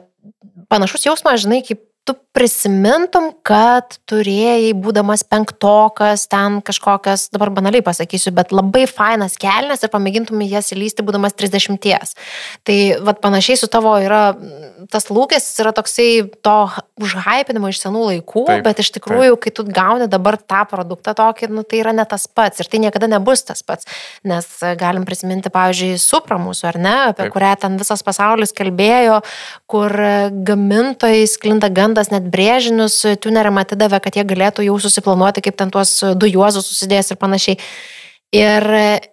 [0.71, 8.31] panašus jausmas, žinai, kaip tu prisimintum, kad turėjai, būdamas penktokas, ten kažkokias, dabar banaliai pasakysiu,
[8.35, 12.15] bet labai fainas kelnes ir pamėgintum jas įlysti, būdamas 30.
[12.63, 14.31] Tai vad panašiai su tavo yra,
[14.91, 16.07] tas lūkestis yra toksai
[16.45, 16.55] to
[17.03, 21.51] užhypinimo iš senų laikų, Taip, bet iš tikrųjų, kai tu gauni dabar tą produktą tokį,
[21.51, 23.89] nu, tai yra ne tas pats ir tai niekada nebus tas pats.
[24.27, 27.35] Nes e, galim prisiminti, pavyzdžiui, Supra mūsų, ar ne, apie Taip.
[27.35, 29.19] kurią ten visas pasaulis kalbėjo,
[29.69, 30.13] kur e,
[30.47, 35.97] gamintojai sklinda gandas net brėžinius tuneriam atidavė, kad jie galėtų jau susiplanuoti, kaip ten tuos
[36.15, 37.57] du juozus susidės ir panašiai.
[38.29, 38.61] Ir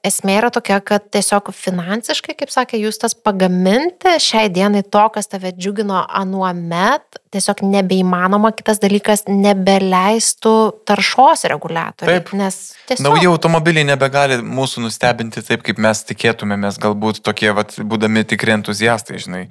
[0.05, 5.55] esmė yra tokia, kad tiesiog finansiškai, kaip sakė Justas, pagaminti šiai dienai to, kas tave
[5.57, 8.51] džiugino anuo met, tiesiog nebeįmanoma.
[8.59, 10.53] Kitas dalykas, nebeleistų
[10.85, 12.21] taršos reguliatoriai.
[12.21, 12.35] Taip.
[12.37, 13.07] Nes tiesiog...
[13.09, 19.25] Nauji automobiliai nebegali mūsų nustebinti taip, kaip mes tikėtumėmės, galbūt tokie, vat, būdami tikri entuziastai,
[19.25, 19.47] žinai.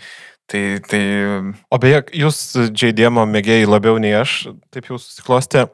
[0.51, 1.01] Tai, tai
[1.73, 5.65] O beje, jūs JDM mėgėjai labiau nei aš, taip jau susiklostė,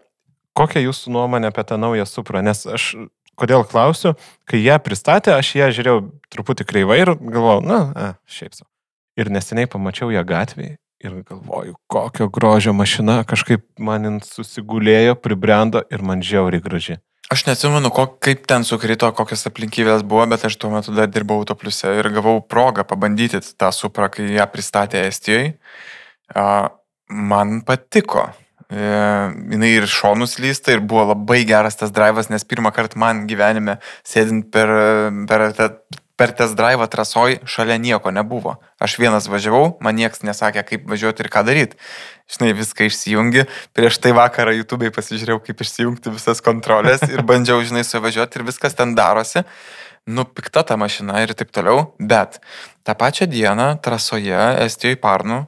[0.58, 2.44] kokia jūsų nuomonė apie tą naują suprą?
[2.46, 2.94] Nes aš,
[3.40, 4.16] kodėl klausiu,
[4.48, 8.70] kai ją pristatė, aš ją žiūrėjau truputį kreivai ir galvojau, na, a, šiaip sau.
[9.20, 16.04] Ir neseniai pamačiau ją gatvėje ir galvoju, kokio grožio mašina kažkaip manin susigulėjo, pribrendo ir
[16.06, 17.00] man žiauriai graži.
[17.32, 21.40] Aš neatsimenu, ko, kaip ten sukrito, kokios aplinkybės buvo, bet aš tuo metu dar dirbau
[21.40, 25.54] autopliuse ir gavau progą pabandyti tą suprą, kai ją pristatė Estijoje.
[27.32, 28.26] Man patiko.
[28.72, 28.84] E,
[29.52, 33.78] jinai ir šonus lysta ir buvo labai geras tas drivas, nes pirmą kartą man gyvenime
[34.08, 34.72] sėdint per,
[35.28, 35.72] per tą
[36.22, 38.60] per test drive trasoj šalia nieko nebuvo.
[38.78, 41.80] Aš vienas važiavau, man niekas nesakė, kaip važiuoti ir ką daryti.
[42.30, 43.48] Žinai, viską išsijungi.
[43.74, 48.78] Prieš tai vakarą YouTube'ai pasižiūrėjau, kaip išsijungti visas kontrolės ir bandžiau, žinai, suvažiuoti ir viskas
[48.78, 49.42] ten darosi.
[50.06, 51.90] Nupikta ta mašina ir taip toliau.
[51.98, 52.38] Bet
[52.86, 55.48] tą pačią dieną trasoje Estijoje Parnu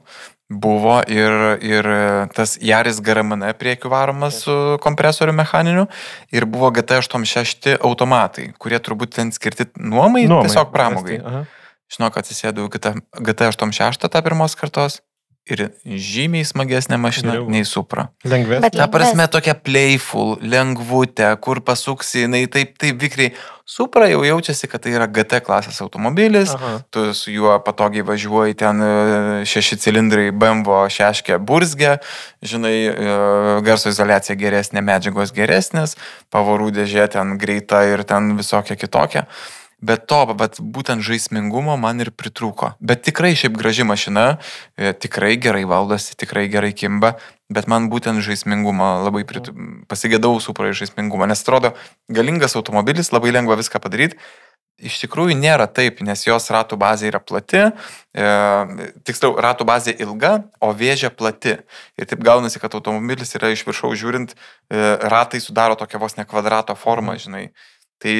[0.52, 1.32] buvo ir,
[1.64, 1.88] ir
[2.36, 5.86] tas Jaris GRMN priekių varomas su kompresoriu mechaniniu
[6.34, 11.20] ir buvo GT86 automatai, kurie turbūt ten skirti nuomai, nuomai tiesiog pramogai.
[11.94, 15.00] Žinau, kad atsisėdau GT86 tą pirmos kartos
[15.44, 17.48] ir žymiai smagesnė mašina Geriau.
[17.52, 18.08] nei Supra.
[18.24, 18.70] Lengvesnė.
[18.72, 23.34] Ta prasme tokia playful, lengvutė, kur pasuksi, jinai taip, taip vikriai.
[23.68, 26.72] Supra jau jaučiasi, kad tai yra GT klasės automobilis, Aha.
[26.92, 28.90] tu su juo patogiai važiuoji ten e,
[29.48, 31.94] šeši cilindrai BMW šeškė burzgė,
[32.44, 33.16] žinai, e,
[33.64, 35.96] garso izolacija geresnė, medžiagos geresnės,
[36.32, 39.24] pavarų dėžė ten greita ir ten visokia kitokia.
[39.84, 42.72] Bet to, bet būtent žaismingumo man ir pritrūko.
[42.80, 44.38] Bet tikrai šiaip graži mašina,
[44.80, 47.14] e, tikrai gerai valdosi, tikrai gerai kimba,
[47.52, 49.50] bet man būtent žaismingumo labai prit...
[49.90, 51.74] pasigėdau supra žaismingumo, nes atrodo
[52.08, 54.16] galingas automobilis, labai lengva viską padaryti.
[54.74, 58.30] Iš tikrųjų nėra taip, nes jos ratų bazė yra plati, e,
[59.06, 61.60] tiksliau, ratų bazė ilga, o vėžė plati.
[61.94, 64.80] Ir taip gaunasi, kad automobilis yra iš viršaus žiūrint, e,
[65.12, 67.52] ratai sudaro tokią vos ne kvadrato formą, žinai.
[68.04, 68.16] Tai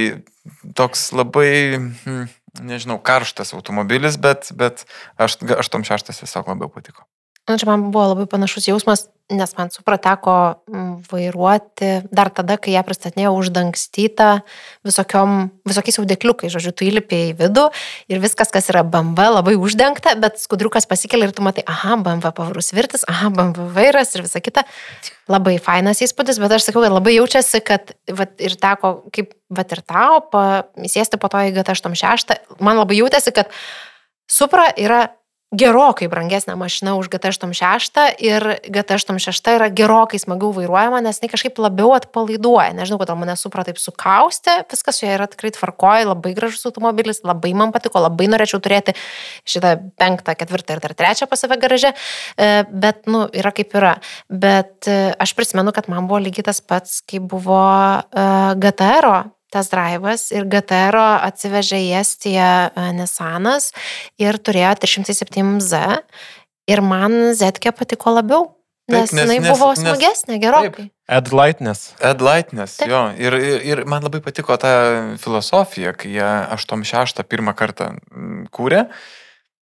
[0.79, 2.29] toks labai, hmm,
[2.65, 4.87] nežinau, karštas automobilis, bet, bet
[5.21, 7.05] aš, aš tom šeštas tiesiog labiau patiko.
[7.45, 10.35] Na, čia man buvo labai panašus jausmas, nes man suprateko
[11.11, 14.29] vairuoti dar tada, kai ją pristatinėjau uždangstytą
[14.85, 17.67] visokiom, visokiais audekliukais, žodžiu, tu įlipi į vidų
[18.13, 22.33] ir viskas, kas yra BMW, labai uždengta, bet skudriukas pasikelia ir tu matai, aha, BMW
[22.37, 24.65] pavarus virtis, aha, BMW vairas ir visa kita.
[25.29, 29.73] Labai fainas įspūdis, bet aš sakau, kad labai jaučiasi, kad vat, ir teko, kaip vat
[29.73, 30.21] ir tau,
[30.85, 33.53] įsėsti po to į GT86, man labai jautėsi, kad
[34.25, 35.11] Supra yra
[35.55, 41.93] gerokai brangesnė mašina už GT86 ir GT86 yra gerokai smagiau vairuojama, nes jinai kažkaip labiau
[41.97, 42.75] atpalaiduoja.
[42.77, 47.55] Nežinau, kodėl mane supra taip sukaustė, viskas ja yra tikrai tvarkoja, labai gražus automobilis, labai
[47.57, 48.97] man patiko, labai norėčiau turėti
[49.49, 51.95] šitą penktą, ketvirtą ir dar trečią pas save garaže,
[52.37, 53.95] e, bet, nu, yra kaip yra.
[54.29, 58.29] Bet e, aš prisimenu, kad man buvo lygiai tas pats, kai buvo e,
[58.61, 59.11] GTR
[59.55, 60.99] tas drivas ir GTR
[61.31, 63.71] atsivežė į Estiją e, Nissanas
[64.21, 66.03] ir turėjo 307Z
[66.71, 68.51] ir man Zetke patiko labiau.
[68.85, 70.91] Nes, taip, nes jinai buvo nes, smagesnė, gerokai.
[71.09, 71.95] Ed Lightness.
[72.05, 72.91] Ed Lightness, taip.
[72.93, 73.01] jo.
[73.17, 74.73] Ir, ir, ir man labai patiko ta
[75.21, 77.95] filosofija, kai jie 86 pirmą kartą
[78.53, 78.85] kūrė.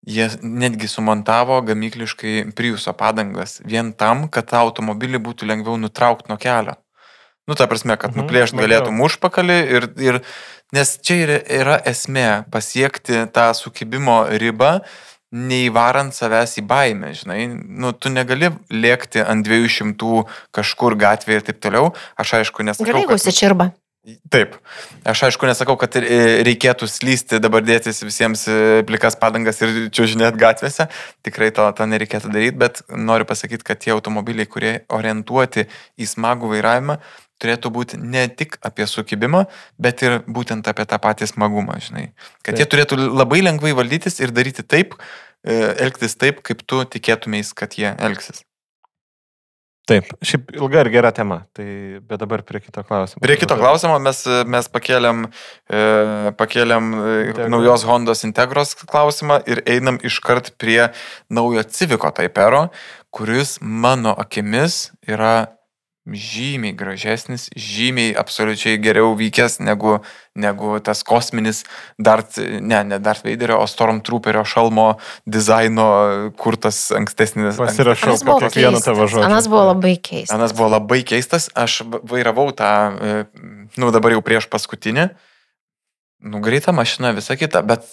[0.09, 6.38] Jie netgi sumontavo gamykliškai Priuso padangas vien tam, kad tą automobilį būtų lengviau nutraukti nuo
[6.38, 6.79] kelio.
[7.48, 10.20] Nu, ta prasme, kad mhm, nuplėšt galėtum užpakalį ir, ir
[10.76, 14.78] nes čia yra, yra esmė pasiekti tą sukibimo ribą,
[15.32, 20.22] neįvarant savęs į baimę, žinai, nu, tu negali lėkti ant 200
[20.56, 21.90] kažkur gatvėje ir taip toliau.
[22.20, 22.88] Aš aišku nesakau.
[22.88, 23.72] Gerai, jeigu sičirba.
[24.33, 24.57] Taip.
[25.09, 28.57] Aš aišku nesakau, kad reikėtų slysti dabar dėtis visiems e,
[28.88, 30.88] plikas padangas ir čiūžinėt gatvėse.
[31.27, 35.66] Tikrai to, to nereikėtų daryti, bet noriu pasakyti, kad tie automobiliai, kurie orientuoti
[35.99, 36.99] į smagų vairavimą,
[37.42, 39.44] turėtų būti ne tik apie sukibimą,
[39.79, 42.11] bet ir būtent apie tą patį smagumą, žinai.
[42.42, 42.64] Kad taip.
[42.64, 44.97] jie turėtų labai lengvai valdytis ir daryti taip,
[45.44, 48.47] e, elgtis taip, kaip tu tikėtumės, kad jie elgsis.
[49.88, 51.66] Taip, šiaip ilga ir gera tema, tai
[52.05, 53.22] bet dabar prie kito klausimo.
[53.24, 55.22] Prie kito klausimo mes, mes pakėlėm,
[55.72, 55.83] e,
[56.37, 57.48] pakėlėm e, Integro.
[57.55, 60.90] naujos Hondos Integros klausimą ir einam iškart prie
[61.33, 62.66] naujo Civiko Taipero,
[63.14, 65.58] kuris mano akimis yra
[66.14, 69.99] žymiai gražesnis, žymiai absoliučiai geriau vykęs negu,
[70.38, 71.64] negu tas kosminis
[71.99, 74.88] Dart, ne, ne Dart Vaderio, o Stormtrooperio šalmo
[75.27, 75.88] dizaino
[76.40, 77.59] kurtas ankstesnis.
[77.61, 79.27] Pasirašau po kiekvieną tavo žodį.
[79.29, 80.35] Anas buvo labai keistas.
[80.37, 83.25] Anas buvo labai keistas, aš vairavau tą, e,
[83.81, 85.11] nu dabar jau prieš paskutinį,
[86.29, 87.87] nu greita mašina, visa kita, bet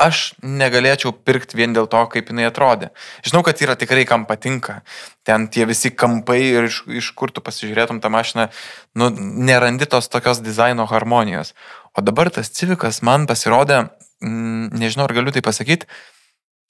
[0.00, 2.90] aš negalėčiau pirkti vien dėl to, kaip jinai atrodė.
[3.26, 4.80] Žinau, kad yra tikrai kam patinka.
[5.28, 8.48] Ten tie visi kampai ir iš, iš kur tu pasižiūrėtum tą mašiną,
[8.96, 9.10] nu,
[9.50, 11.52] nerandi tos tokios dizaino harmonijos.
[11.92, 13.82] O dabar tas civikas man pasirodė,
[14.24, 15.90] mm, nežinau, ar galiu tai pasakyti,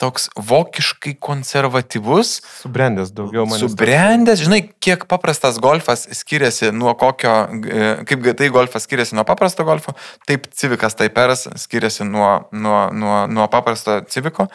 [0.01, 2.39] toks vokiškai konservatyvus.
[2.63, 3.61] Subrendęs daugiau man.
[3.61, 7.35] Subrendęs, žinai, kiek paprastas golfas skiriasi nuo kokio,
[7.69, 9.95] e, kaip tai golfas skiriasi nuo paprasto golfo,
[10.29, 14.49] taip civikas taiperas skiriasi nuo, nuo, nuo, nuo paprasto civiko.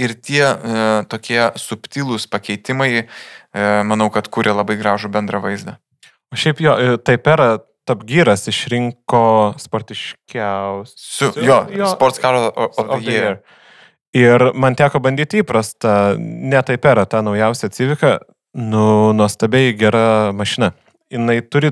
[0.00, 5.76] Ir tie e, tokie subtilūs pakeitimai, e, manau, kad kūrė labai gražų bendrą vaizdą.
[6.30, 7.56] O šiaip jo, e, taipera
[7.88, 11.30] Top Gearas išrinko sportiškiausių.
[11.42, 13.24] Jo, jo, Sports Car of the Year.
[13.24, 13.59] year.
[14.16, 18.16] Ir man teko bandyti įprastą, netaip era, tą naujausią civiką,
[18.58, 20.72] nu, nuostabiai gera mašina.
[21.10, 21.70] Jis turi,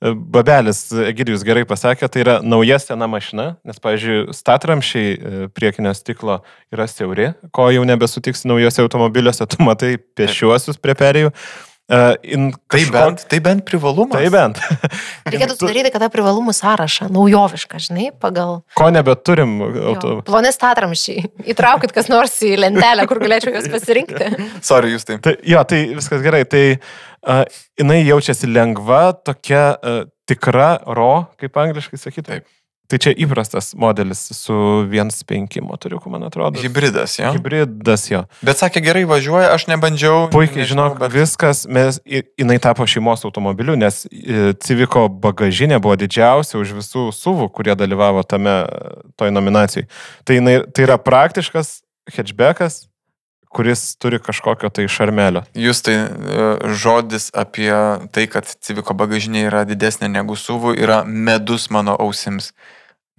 [0.00, 5.92] e, babelis Egidijus gerai pasakė, tai yra nauja sena mašina, nes, pavyzdžiui, statramšiai e, priekinio
[5.96, 6.38] stiklo
[6.72, 11.36] yra siauri, ko jau nebesutiksi naujose automobiliuose, tu matai piešiuosius prie perėjų.
[11.84, 12.92] Uh, tai, kažko...
[12.94, 14.16] bent, tai bent privalumas.
[14.16, 14.60] Tai bent.
[15.28, 18.62] Reikėtų sudaryti, kad tą privalumų sąrašą, naujovišką, žinai, pagal...
[18.78, 19.52] Ko nebeturim.
[19.90, 20.14] Auto...
[20.24, 21.26] Ploni statramšiai.
[21.52, 24.32] Įtraukit kas nors į lentelę, kur galėčiau juos pasirinkti.
[24.70, 25.18] Sorry, jūs tai.
[25.26, 25.36] tai.
[25.44, 26.46] Jo, tai viskas gerai.
[26.48, 27.44] Tai uh,
[27.76, 32.30] jinai jaučiasi lengva, tokia uh, tikra, ro, kaip angliškai sakytų.
[32.30, 32.48] Taip.
[32.94, 34.54] Tai čia įprastas modelis su
[34.86, 36.60] 1.5 motoriuku, man atrodo.
[36.62, 37.32] Hybridas, jo.
[37.34, 38.20] Hybridas, jo.
[38.38, 40.28] Bet sakė, gerai važiuoja, aš nebandžiau.
[40.30, 41.10] Puikiai, nežinau, žinok, bet...
[41.16, 44.04] viskas, mes, jinai tapo šeimos automobiliu, nes
[44.62, 48.60] Civiko bagažinė buvo didžiausia už visų suvų, kurie dalyvavo tame,
[49.18, 49.88] toj nominacijai.
[50.22, 51.80] Tai, jinai, tai yra praktiškas
[52.14, 52.84] hatchbackas,
[53.50, 55.42] kuris turi kažkokio tai šarmelio.
[55.58, 56.46] Jūs tai e,
[56.78, 57.74] žodis apie
[58.14, 62.52] tai, kad Civiko bagažinė yra didesnė negu suvų, yra medus mano ausims,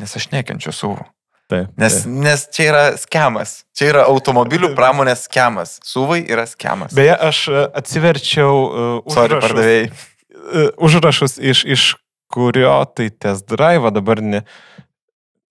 [0.01, 1.03] nes aš nekenčiu suvų.
[1.45, 2.13] Taip, nes, taip.
[2.25, 6.95] nes čia yra schemas, čia yra automobilių pramonės schemas, suvai yra schemas.
[6.97, 9.99] Beje, aš e, atsiverčiau uh, užrašus,
[10.33, 11.83] uh, užrašus iš, iš
[12.33, 14.41] kurio tai test drive dabar ne,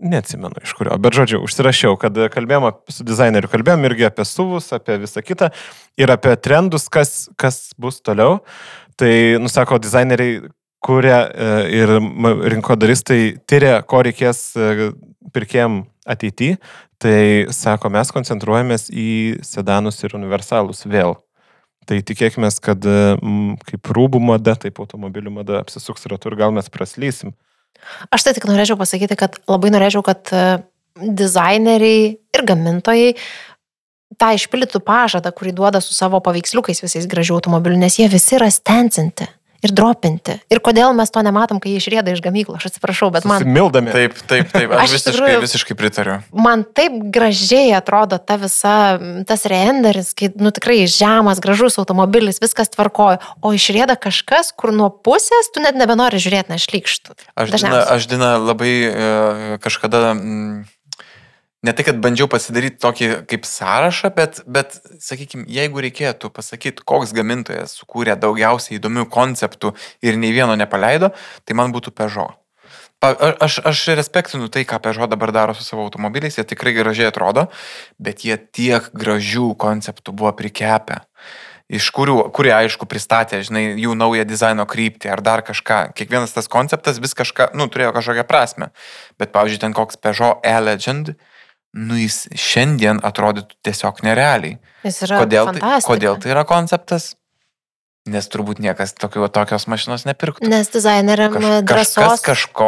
[0.02, 4.98] neatsimenu iš kurio, bet žodžiu, užsirašiau, kad kalbėjom su dizaineriu, kalbėjom irgi apie suvus, apie
[5.04, 5.52] visą kitą
[6.00, 8.40] ir apie trendus, kas, kas bus toliau.
[8.98, 10.42] Tai, nusako, dizaineriai
[10.84, 11.92] kuria e, ir
[12.52, 14.90] rinkodaristai tyria, ko reikės e,
[15.34, 16.58] pirkėjim ateityje.
[17.04, 17.20] Tai,
[17.52, 19.08] sako, mes koncentruojamės į
[19.44, 21.16] sedanus ir universalus vėl.
[21.84, 26.70] Tai tikėkime, kad m, kaip rūbų mada, taip automobilių mada apsisuks ratu ir gal mes
[26.72, 27.34] praslysim.
[28.14, 30.44] Aš tai tik norėčiau pasakyti, kad labai norėčiau, kad e,
[30.96, 33.12] dizaineriai ir gamintojai
[34.20, 38.48] tą išpildytų pažadą, kurį duoda su savo paveiksliukais visais gražių automobilių, nes jie visi yra
[38.52, 39.26] stencinti
[39.64, 40.36] ir dropinti.
[40.52, 43.44] Ir kodėl mes to nematom, kai jie išrėda iš gamyklų, aš atsiprašau, bet man...
[43.48, 43.92] Mildami.
[43.94, 46.18] Taip, taip, taip, aš, aš visiškai, tikrųjų, visiškai pritariu.
[46.36, 48.74] Man taip gražiai atrodo ta visa,
[49.28, 54.90] tas renderis, kai, nu tikrai žemas, gražus automobilis, viskas tvarkoja, o išrėda kažkas, kur nuo
[54.92, 57.18] pusės tu net nebenori žiūrėti, nešlykštų.
[57.40, 59.10] Aš, dina, aš dina labai e,
[59.64, 60.12] kažkada...
[60.14, 60.64] Mm,
[61.64, 67.14] ne tai, kad bandžiau pasidaryti tokį kaip sąrašą, bet, bet sakykime, jeigu reikėtų pasakyti, koks
[67.16, 69.72] gamintojas sukūrė daugiausiai įdomių konceptų
[70.04, 72.36] ir nei vieno nepaleido, tai man būtų Peugeot.
[73.04, 77.48] Aš, aš respektinu tai, ką Peugeot dabar daro su savo automobiliais, jie tikrai gražiai atrodo,
[78.00, 81.02] bet jie tiek gražių konceptų buvo prikepę
[81.74, 85.94] iš kurių, kurie aišku pristatė, žinai, jų naują dizaino kryptį ar dar kažką.
[85.96, 88.68] Kiekvienas tas konceptas vis kažką, nu, turėjo kažkokią prasme.
[89.20, 91.14] Bet, pavyzdžiui, ten koks Peugeot E-Legend,
[91.74, 94.58] nu jis šiandien atrodytų tiesiog nerealiai.
[94.86, 97.14] Jis yra kodėl, tai, kodėl tai yra konceptas?
[98.04, 100.44] Nes turbūt niekas tokio, tokios mašinos nepirktų.
[100.52, 101.94] Nes dizaineriam Kaž, drąsos.
[101.96, 102.66] Kažkas kažko,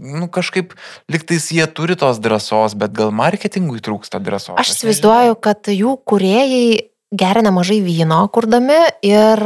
[0.00, 0.72] nu kažkaip,
[1.12, 4.56] liktais jie turi tos drąsos, bet gal marketingui trūksta drąsos.
[4.56, 9.40] Aš įsivaizduoju, kad jų kuriejai geria nemažai vyno, kurdami ir...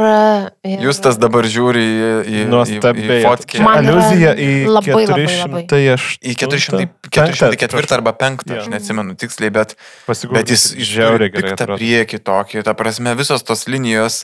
[0.63, 0.83] ir...
[0.87, 3.07] Jūs tas dabar žiūri į, į, Nuostabiai.
[3.07, 3.61] į, į fotkę.
[3.65, 6.07] Man Aliuzija į labai, 400, labai, labai.
[6.23, 8.61] Į 404 arba 5, ja.
[8.61, 9.75] aš neatsimenu tiksliai, bet,
[10.07, 11.55] bet jis žiauriai gerai.
[11.59, 14.21] Ta prieki tokį, ta prasme, visos tos linijos,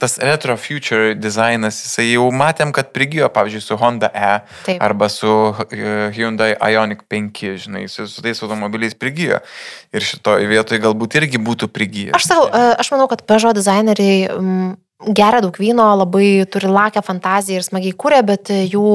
[0.00, 4.32] tas retro future dizainas, jisai jau matėm, kad prigijo, pavyzdžiui, su Honda E
[4.66, 4.82] Taip.
[4.84, 5.30] arba su
[5.70, 9.40] e, Hyundai Ioniq 5, žinai, su, su tais automobiliais prigijo.
[9.96, 12.12] Ir šitoje vietoje galbūt irgi būtų prigiję.
[12.14, 14.28] Aš E, aš manau, kad Peugeot dizaineriai
[15.00, 18.92] geria daug vyno, labai turi lakę fantaziją ir smagiai kūrė, bet jų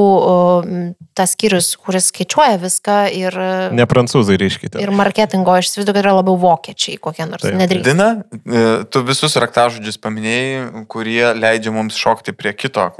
[1.17, 3.37] tas skyrius, kuris skaičiuoja viską ir...
[3.75, 4.75] Ne prancūzai reiškia.
[4.83, 7.45] Ir marketingo, aš įsivaizduoju, kad yra labiau vokiečiai kokie nors.
[7.45, 7.89] Nedrįstu.
[7.89, 8.09] Dina,
[8.45, 12.91] e, tu visus raktažodžius paminėjai, kurie leidžia mums šokti prie kito,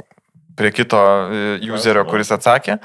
[0.58, 2.80] prie kito e, userio, kuris atsakė.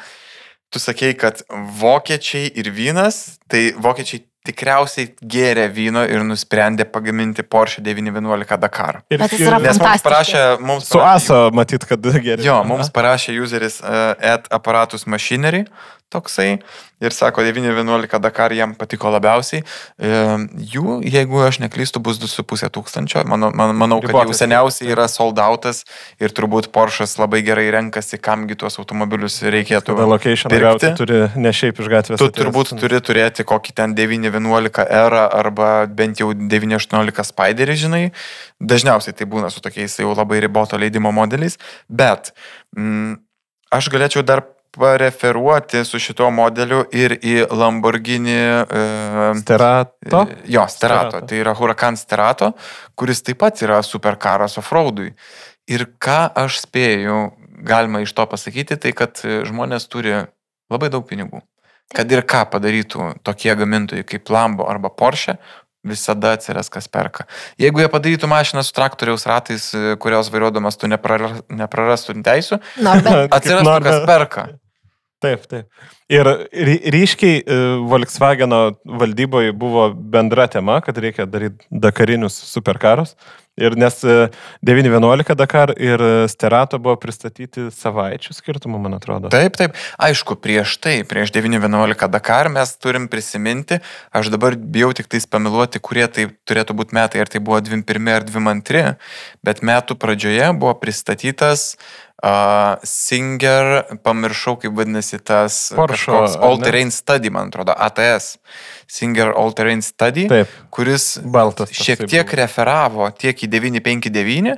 [0.72, 1.42] Tu sakei, kad
[1.82, 9.02] vokiečiai ir vynas, tai vokiečiai tikriausiai gėrė vyno ir nusprendė pagaminti Porsche 911 Dakar.
[9.14, 12.44] Ir jis yra Nes mums parašė, mums su parašė- ASO matyt, kad gerai.
[12.46, 15.66] Jo, mums parašė useris uh, at aparatus machinery
[16.12, 16.60] toksai
[17.02, 19.64] ir sako 911 Dakar jam patiko labiausiai.
[20.74, 23.24] Jų, jeigu aš neklystu, bus 2,5 tūkstančio.
[23.30, 25.84] Mano, man, manau, kad jau seniausiai yra soldautas
[26.22, 29.96] ir turbūt Porsche'as labai gerai renkasi, kamgi tuos automobilius reikėtų.
[29.96, 32.22] Tada location gauti turi ne šiaip iš gatvės.
[32.22, 32.38] Tu atėjęs.
[32.38, 38.06] turbūt turi turėti kokį ten 911 erą arba bent jau 918 Spiderį, žinai.
[38.62, 41.58] Dažniausiai tai būna su tokiais jau labai riboto leidimo modeliais.
[41.90, 42.34] Bet
[42.78, 43.18] mm,
[43.74, 44.46] aš galėčiau dar
[44.78, 48.38] pareferuoti su šituo modeliu ir į Lamborghini.
[48.64, 48.84] E,
[49.42, 50.26] Sterato.
[50.46, 51.10] Jo, Sterato.
[51.10, 51.22] Sterato.
[51.28, 52.52] Tai yra Huracan Sterato,
[52.96, 55.12] kuris taip pat yra superkaras offroadui.
[55.72, 57.22] Ir ką aš spėju,
[57.68, 60.16] galima iš to pasakyti, tai kad e, žmonės turi
[60.72, 61.44] labai daug pinigų.
[61.92, 65.36] Kad ir ką padarytų tokie gamintojai kaip Lambo arba Porsche,
[65.84, 67.26] visada atsiras kas perka.
[67.60, 72.62] Jeigu jie padarytų mašiną su traktoriaus ratais, e, kurios vairuodamas tu nepraras- neprarastų teisų,
[73.66, 73.84] Norbert.
[73.84, 74.48] kas perka.
[75.22, 75.68] Taip, taip.
[76.10, 77.58] Ir ry- ryškiai e,
[77.92, 83.14] Volkswageno valdyboje buvo bendra tema, kad reikia daryti dakarinius superkarus.
[83.62, 84.18] Ir nes e,
[84.66, 89.32] 911 Dakar ir e, Sterato buvo pristatyti savaičių skirtumų, man atrodo.
[89.34, 89.78] Taip, taip.
[90.02, 93.82] Aišku, prieš tai, prieš 9.11 Dakar mes turim prisiminti,
[94.16, 98.16] aš dabar bijau tik tais pamiluoti, kurie tai turėtų būti metai, ar tai buvo 21
[98.16, 98.86] ar 22,
[99.46, 101.76] bet metų pradžioje buvo pristatytas
[102.22, 106.62] uh, Singer, pamiršau, kaip vadinasi tas Porsche, All?
[106.62, 108.38] Terrain Study, man atrodo, ATS.
[108.92, 111.72] Singer All Terrain Study Taip, kuris baltas.
[111.72, 112.40] šiek tiek buvo.
[112.42, 114.58] referavo tiek į 959,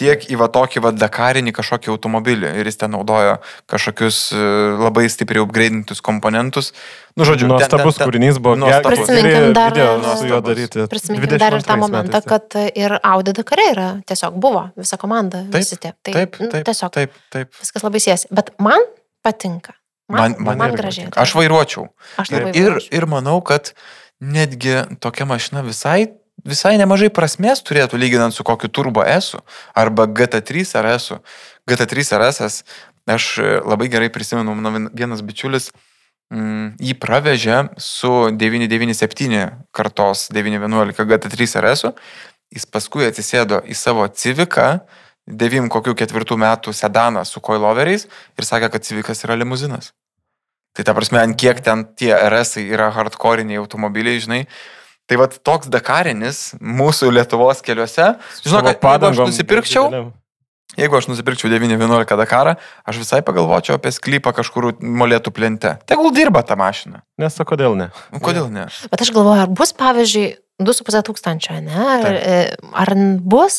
[0.00, 2.50] tiek į va tokį va dakarinį kažkokį automobilį.
[2.60, 4.44] Ir jis ten naudojo kažkokius e,
[4.80, 6.70] labai stipriai upgraidintus komponentus.
[7.16, 8.54] Nu, žodžiu, ten- Nuostabus ten- ten- kūrinys buvo.
[8.56, 9.02] nuostabus.
[9.08, 9.72] Prisiminkim dar-
[10.88, 14.96] prisiminkim dar ir tą 22 momentą, metais, kad ir Audi Dakare yra tiesiog buvo visa
[14.96, 15.42] komanda.
[15.50, 15.92] Taip, visi tie.
[16.02, 17.48] Tai, Taip, nu, taip, tiesiog taip, taip.
[17.60, 18.26] viskas labai siesi.
[18.30, 18.80] Bet man
[19.24, 19.72] patinka.
[20.10, 21.08] Man, Man- man, irgi gražiai.
[21.16, 21.88] Aš vairuočiau.
[22.18, 23.72] Aš Ir, ir, ir manau, kad
[24.20, 26.10] netgi tokia mašina visai,
[26.44, 29.36] visai nemažai prasmės turėtų lyginant su kokiu Turbo S
[29.76, 31.12] arba GT3 RS.
[31.68, 32.62] GT3 RS,
[33.10, 33.24] aš
[33.64, 35.70] labai gerai prisimenu, mano vien- vienas bičiulis
[36.32, 41.84] mm, jį pravežė su 997 kartos 911 GT3 RS.
[42.50, 44.80] Jis paskui atsisėdo į savo Civiką,
[45.30, 49.92] 9 kokių ketvirtų metų sedaną su coiloveriais ir sakė, kad Civikas yra limuzinas.
[50.76, 54.44] Tai ta prasme, ant kiek ten tie RS yra hardcore'iniai automobiliai, žinai.
[55.10, 58.12] Tai vad toks dakarinis mūsų Lietuvos keliuose.
[58.44, 60.04] Žinau, kad jeigu aš padangom nusipirkčiau,
[60.78, 62.54] jeigu aš nusipirkčiau 911 Dakarą,
[62.86, 65.74] aš visai pagalvočiau apie sklypą kažkur molėtų plente.
[65.90, 67.02] Tegul dirba tą mašiną.
[67.18, 67.90] Nes o kodėl ne?
[68.14, 68.68] Nu, kodėl ne?
[68.92, 71.74] Bet aš galvoju, ar bus, pavyzdžiui, 2,5 tūkstančio, ne?
[71.74, 72.20] Ar, Taip.
[72.20, 72.92] e, ar
[73.24, 73.56] bus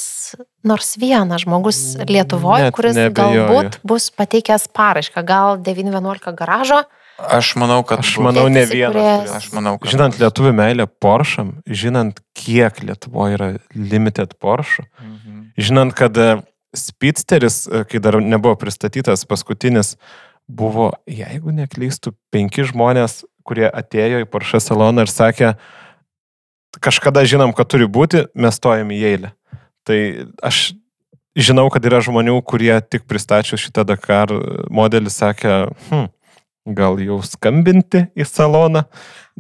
[0.64, 3.46] nors vienas žmogus Lietuvoje, Net kuris neabejoju.
[3.48, 6.84] galbūt bus pateikęs paraišką, gal 911 garažo?
[7.22, 8.00] Aš manau, kad...
[8.02, 8.96] Aš manau, ne vienas.
[8.96, 9.36] kurie-.
[9.38, 9.92] Aš manau, kad...
[9.94, 15.52] Žinant lietuvių meilę Porsche, žinant, kiek Lietuvoje yra limited Porsche, Mhm.
[15.58, 16.30] žinant, kad e,
[16.74, 19.96] Speedsteris, e, kai dar nebuvo pristatytas, paskutinis
[20.50, 25.54] buvo, jeigu neklystų, penki žmonės, kurie atėjo į Porsche saloną ir sakė,
[26.80, 29.34] kažkada žinom, kad turi būti, mes stojam į eilę.
[29.88, 30.00] Tai
[30.46, 30.72] aš
[31.36, 34.32] žinau, kad yra žmonių, kurie tik pristačius šitą Dakar
[34.72, 35.56] modelį sakė,
[35.90, 36.08] hm,
[36.66, 38.84] gal jau skambinti į saloną,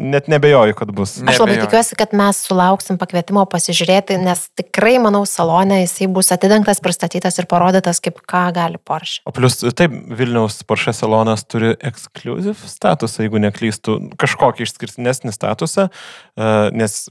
[0.02, 1.14] net nebejoju, kad bus.
[1.22, 1.30] Ne.
[1.30, 6.82] Aš labai tikiuosi, kad mes sulauksim pakvietimo pasižiūrėti, nes tikrai, manau, salone jisai bus atidengtas,
[6.82, 9.22] pristatytas ir parodytas, kaip ką gali Porsche.
[9.30, 16.54] O plus, taip, Vilniaus Porsche salonas turi ekskluziv statusą, jeigu neklystų, kažkokį išskirtinesnį statusą, e,
[16.74, 17.04] nes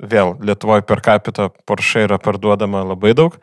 [0.00, 3.36] vėl Lietuvoje per capita Porsche yra parduodama labai daug.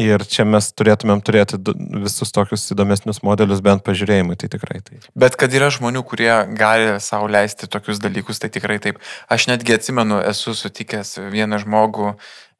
[0.00, 1.58] Ir čia mes turėtumėm turėti
[2.00, 5.02] visus tokius įdomesnius modelius bent pažiūrėjimui, tai tikrai tai.
[5.12, 9.02] Bet kad yra žmonių, kurie gali savo leisti tokius dalykus, tai tikrai taip.
[9.28, 12.14] Aš netgi atsimenu, esu sutikęs vieną žmogų,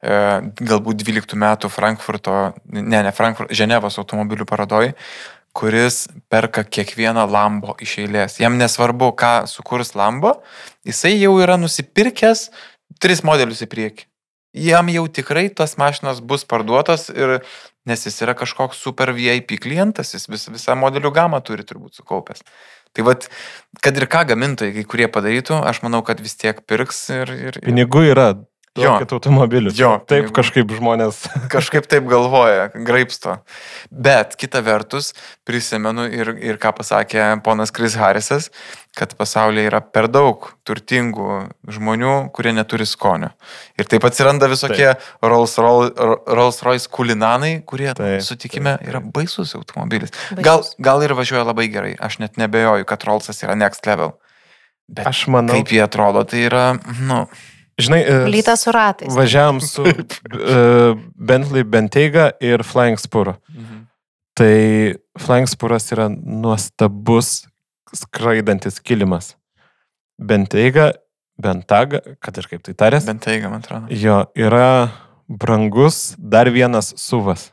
[0.04, 0.18] e,
[0.60, 2.36] galbūt 12 metų Frankfurto,
[2.68, 4.92] ne, ne Frankfurto, Ženevos automobilių parodoj,
[5.56, 8.42] kuris perka kiekvieną Lambo iš eilės.
[8.44, 10.42] Jam nesvarbu, ką sukurs Lambo,
[10.84, 12.50] jisai jau yra nusipirkęs
[13.00, 14.11] tris modelius į priekį.
[14.52, 17.40] Jam jau tikrai tas mašinas bus parduotas ir
[17.88, 22.44] nes jis yra kažkoks super VIP klientas, jis vis, visą modelių gamą turi turbūt sukaupęs.
[22.92, 23.24] Tai vad,
[23.80, 27.32] kad ir ką gamintojai, kai kurie padarytų, aš manau, kad vis tiek pirks ir...
[27.32, 28.26] ir, ir Pinigų yra.
[28.72, 29.74] Duokit automobilius.
[29.76, 30.32] Jo, Taip pinigų.
[30.38, 31.18] kažkaip žmonės.
[31.52, 33.34] kažkaip taip galvoja, graipsto.
[33.92, 35.10] Bet kita vertus,
[35.44, 38.48] prisimenu ir, ir ką pasakė ponas Kris Harrisas,
[38.96, 41.28] kad pasaulyje yra per daug turtingų
[41.68, 43.30] žmonių, kurie neturi skonio.
[43.76, 45.92] Ir taip atsiranda visokie Rolls, Royce,
[46.32, 48.94] Rolls Royce kulinanai, kurie, Taip, sutikime, taip, taip.
[48.94, 50.16] yra baisus automobilis.
[50.16, 50.44] Baisus.
[50.48, 54.16] Gal, gal ir važiuoja labai gerai, aš net nebejoju, kad Rollsas yra next level.
[54.92, 55.54] Bet Aš manau.
[55.60, 56.64] kaip jie atrodo, tai yra,
[57.04, 57.22] nu,
[57.86, 59.12] Žinai, e, Lyta su ratais.
[59.16, 63.34] važiavam su uh, Bentley Bentayga ir Flying Spur.
[64.38, 64.56] Tai
[65.20, 67.42] Flying Spuras yra nuostabus
[67.92, 69.34] skraidantis kilimas.
[70.16, 70.92] Bentayga,
[71.42, 73.88] Bentaga, kad ir kaip tai tarės, bent teigia, man atrodo.
[73.90, 74.92] jo yra
[75.28, 77.50] brangus dar vienas suvas.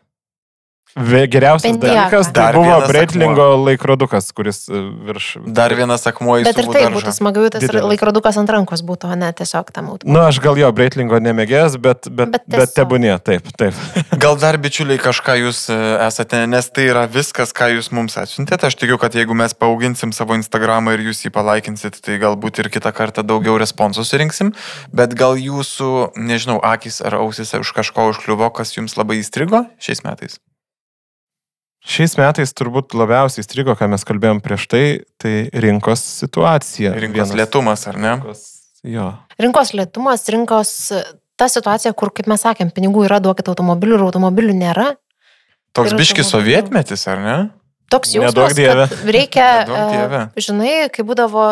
[0.97, 2.09] Geriausias Bentayga.
[2.09, 5.27] dalykas tai Dar buvo vienas Breitlingo laikrodukas, kuris e, virš...
[5.45, 6.95] Dar vienas akmuo į Bet ir tai daržą.
[6.97, 7.85] būtų smagiau, tas Didelis.
[7.93, 10.17] laikrodukas ant rankos būtų, o ne tiesiog tam automobiliui.
[10.17, 12.75] Nu, aš gal jo Breitlingo nemėgėjęs, bet, bet, Bet bet, bet tiesiog.
[12.81, 13.77] tebūnie, taip, taip.
[14.23, 15.77] Gal dar bičiuliai kažką jūs e,
[16.09, 18.67] esate, nes tai yra viskas, ką jūs mums atsiuntėte.
[18.67, 22.71] Aš tikiu, kad jeigu mes paauginsim savo Instagramą ir jūs jį palaikinsit, tai galbūt ir
[22.73, 24.51] kitą kartą daugiau responsų surinksim.
[24.91, 30.03] Bet gal jūsų, nežinau, akis ar ausis už kažko užkliuvo, kas jums labai įstrigo šiais
[30.03, 30.41] metais?
[31.79, 34.83] Šiais metais turbūt labiausiai strigo, ką mes kalbėjom prieš tai,
[35.21, 36.91] tai rinkos situacija.
[36.99, 38.11] Rinkos Vienas- lietumas, ar ne?
[38.19, 38.41] Rinkos,
[38.83, 39.05] jo.
[39.39, 40.73] Rinkos lietumas, rinkos
[41.39, 44.89] ta situacija, kur, kaip mes sakėm, pinigų yra, duokit automobilių ir automobilių nėra.
[45.73, 46.29] Toks Ir biški automobilių.
[46.33, 47.37] sovietmetis, ar ne?
[47.89, 50.19] Toks jausmas, kad reikia, e, dieve.
[50.37, 51.45] žinai, kai būdavo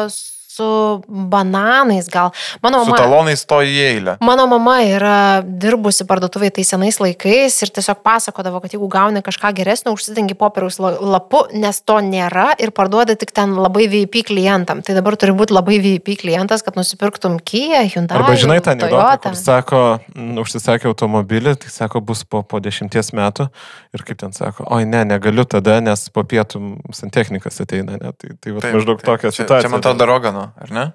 [0.58, 0.68] su
[1.08, 2.32] bananais gal.
[2.64, 4.18] Mano Su mama, talonais stoji į eilę.
[4.22, 9.54] mano mama yra dirbusi parduotuvėje tais senais laikais ir tiesiog pasakodavo, kad jeigu gauni kažką
[9.58, 14.82] geresnio, užsidengi popieriaus la- lapu, nes to nėra ir parduodi tik ten labai VIP klientam.
[14.84, 18.18] Tai dabar turi būti labai VIP klientas, kad nusipirktum Kia, Hyundai.
[18.18, 19.82] Arba žinai tą anegdotą, kur sako,
[20.16, 23.50] mm, užsisakė automobilį, tai sako, bus po, po dešimties metų
[23.94, 26.62] ir kaip ten sako, oi ne, negaliu tada, nes po pietų
[26.94, 28.12] santechnikas ateina, ne?
[28.18, 29.06] tai, tai vat, Taip, maždaug taip.
[29.12, 29.68] tokia čia, situacija.
[29.68, 30.88] Čia man atrodo Rogano, ar ne?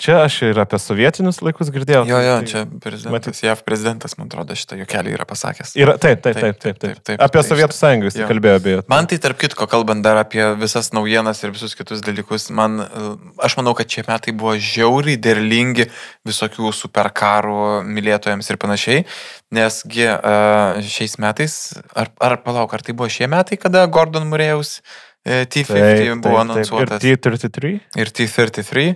[0.00, 2.06] Čia aš ir apie sovietinius laikus girdėjau.
[2.08, 5.74] Jo, jo, tai- čia prezidentas, JAV prezidentas, man atrodo, šitą juokelį yra pasakęs.
[5.76, 7.20] Yra, taip, taip, Taip, taip, taip, taip, taip.
[7.20, 8.28] Apie Tai Sovietų sąjungą jis jo.
[8.30, 8.78] kalbėjo, beje.
[8.88, 13.12] Man tai tarp kitko, kalbant dar apie visas naujienas ir visus kitus dalykus, man, e,
[13.44, 15.90] aš manau, kad šie metai buvo žiauriai derlingi
[16.24, 19.04] visokių superkarų mylėtojams ir panašiai,
[19.52, 24.78] nesgi uh, šiais metais, ar, ar palauk, ar tai buvo šie metai, kada Gordon Murėjaus
[25.26, 27.04] uh, T50 buvo anonsuotas.
[27.04, 27.74] Ir T33?
[28.02, 28.88] ir T33,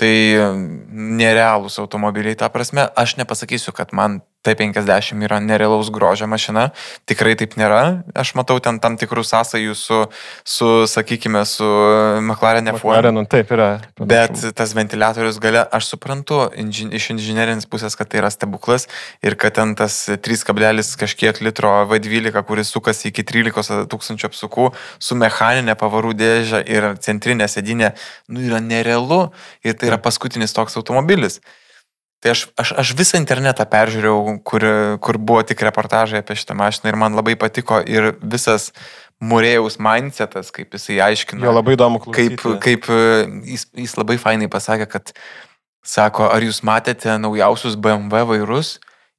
[0.00, 0.14] tai
[1.20, 6.68] nerealūs automobiliai, ta prasme, aš nepasakysiu, kad man T50 yra nerealaus grožio mašina,
[7.08, 10.00] tikrai taip nėra, aš matau ten tam tikrų sąsajų su,
[10.46, 11.66] su sakykime, su
[12.22, 12.78] McLaren F1.
[12.80, 13.68] McLaren, taip yra.
[13.98, 18.88] Bet tas ventiliatorius gale, aš suprantu inži, iš inžinierinės pusės, kad tai yra stebuklas
[19.26, 20.46] ir kad ten tas 3,
[21.00, 27.48] kažkiek litro V12, kuris sukasi iki 13 tūkstančių apsukų su mechaninė pavarų dėžė ir centrinė
[27.50, 27.92] sėdinė,
[28.28, 29.26] nu yra nerealu
[29.66, 31.40] ir tai yra paskutinis toks automobilis.
[32.24, 34.64] Tai aš, aš, aš visą internetą peržiūrėjau, kur,
[35.04, 38.72] kur buvo tik reportažai apie šitą mašiną ir man labai patiko ir visas
[39.16, 42.58] Murėjaus mindsetas, kaip jisai aiškino Jo labai įdomu kaip, klausyti.
[42.60, 42.98] kaip e,
[43.48, 45.12] jis, jis labai fainai pasakė, kad
[45.80, 48.74] sako, ar jūs matėte naujausius BMW vairus,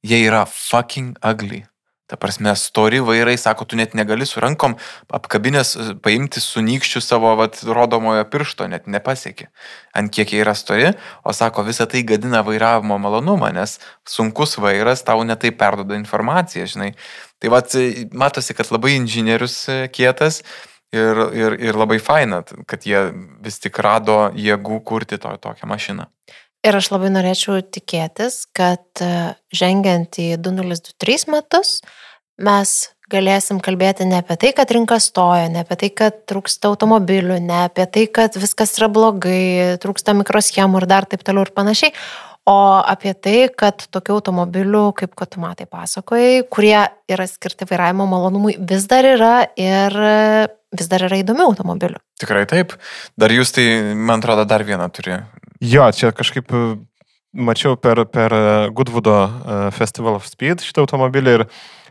[0.05, 1.63] jie yra fucking ugly.
[2.08, 4.78] Ta prasme, stori vairai, sako, tu net negali su rankom
[5.12, 9.49] apkabinės e, paimti su nykščiu savo vat, rodomojo piršto, net nepasieki,
[9.91, 10.93] ant kiek jie yra stori,
[11.28, 13.76] o sako, visa tai gadina vairavimo malonumą, nes
[14.08, 16.93] sunkus vairas tau netai perdoda informaciją, žinai.
[17.43, 20.45] Tai vat, e, matosi, kad labai inžinierius e, kietas
[20.95, 22.39] ir, ir, ir labai faina,
[22.72, 23.10] kad jie
[23.43, 26.08] vis tik rado jėgų kurti to, tokią mašiną.
[26.68, 29.09] Ir aš labai norėčiau tikėtis, kad e,
[29.55, 31.78] žengiant į 2023 metus
[32.43, 32.74] mes
[33.07, 37.61] galėsim kalbėti ne apie tai, kad rinka stoja, ne apie tai, kad trūksta automobilių, ne
[37.70, 41.95] apie tai, kad viskas yra blogai, trūksta mikroschemų ir dar taip toliau ir panašiai,
[42.51, 48.09] o apie tai, kad tokių automobilių, kaip kad tu matai pasakojai, kurie yra skirti vairavimo
[48.11, 50.01] malonumui, vis dar yra ir
[50.76, 52.01] vis dar yra įdomių automobilių.
[52.20, 52.74] Tikrai taip.
[53.20, 53.65] Dar jūs tai,
[53.95, 55.22] man atrodo, dar vieną turi.
[55.63, 56.61] Jo, čia kažkaip e,
[57.34, 58.45] mačiau per, per e,
[58.76, 61.45] Goodwoodo e, Festival of Speed šitą automobilį ir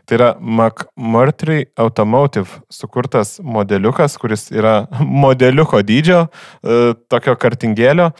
[0.07, 4.85] tai yra McMurtry Automotive sukurtas modeliukas, kuris yra
[5.25, 6.27] modeliuko dydžio,
[7.11, 8.11] tokio kartingėlio.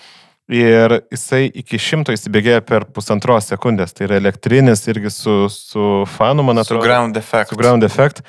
[0.47, 3.91] Ir jisai iki šimto įsibėgėja per pusantros sekundės.
[3.91, 6.85] Tai yra elektrinis irgi su, su fanu, man Su atrodo.
[6.85, 7.51] ground effect.
[7.51, 8.21] Su ground effect.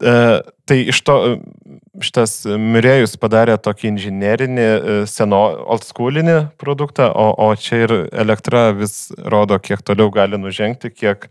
[0.00, 7.10] E, tai iš to, e, šitas Mirėjus padarė tokį inžinerinį, e, seno, old schoolinį produktą,
[7.12, 11.26] o, o čia ir elektra vis rodo, kiek toliau gali nužengti, kiek,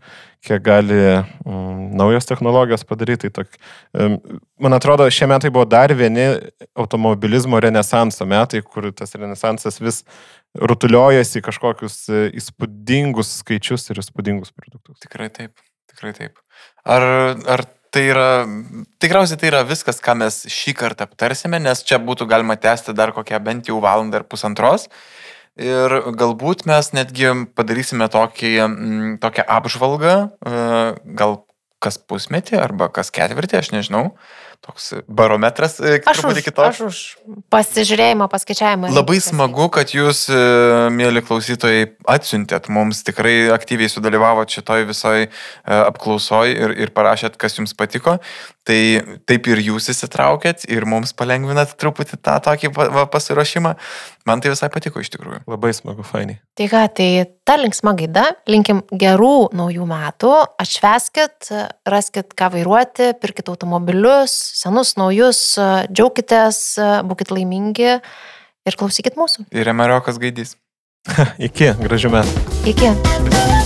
[0.46, 3.32] kiek gali mm, naujos technologijos padaryti.
[3.34, 3.58] Tai tok,
[4.62, 6.28] man atrodo, šie metai buvo dar vieni
[6.78, 10.04] automobilizmo renesanso metai, kur tas renesansas vis
[10.54, 14.98] rutuliojasi kažkokius e, įspūdingus skaičius ir įspūdingus produktus.
[15.02, 15.58] Tikrai taip,
[15.90, 16.38] tikrai taip.
[16.86, 17.04] Ar,
[17.50, 18.28] ar tai yra,
[19.02, 23.14] tikriausiai tai yra viskas, ką mes šį kartą aptarsime, nes čia būtų galima tęsti dar
[23.16, 24.88] kokią bent jau valandą ar pusantros.
[25.60, 28.52] Ir galbūt mes netgi padarysime tokį,
[29.20, 30.60] tokią apžvalgą, e,
[31.18, 31.40] gal
[31.82, 34.04] kas pusmetį arba kas ketvirtį, aš nežinau
[34.64, 36.68] toks barometras e, truputį kitoks.
[36.68, 36.98] Aš už
[37.52, 38.90] pasižiūrėjimą, paskaičiavimą.
[38.92, 40.40] Labai smagu, kad jūs, e,
[40.92, 45.30] mėly klausytojai, atsiuntėt mums, tikrai aktyviai sudalyvavot šitoj visoj e,
[45.78, 48.18] apklausoj ir, ir parašėt, kas jums patiko.
[48.68, 48.80] Tai
[49.26, 52.74] taip ir jūs įsitraukėt ir mums palengvinat truputį tą tokį
[53.10, 53.74] pasiruošimą.
[54.28, 55.42] Man tai visai patiko iš tikrųjų.
[55.48, 56.38] Labai smagu, fainai.
[56.58, 57.08] Tai ką, tai
[57.48, 61.50] ta linksma gaida, linkim gerų naujų metų, atšveskit,
[61.88, 65.40] raskit ką vairuoti, pirkit automobilius, senus, naujus,
[65.88, 66.60] džiaukitės,
[67.08, 69.48] būkite laimingi ir klausykit mūsų.
[69.56, 70.56] Ir Emariokas gaidys.
[71.48, 72.46] Iki, gražių metų.
[72.74, 73.59] Iki.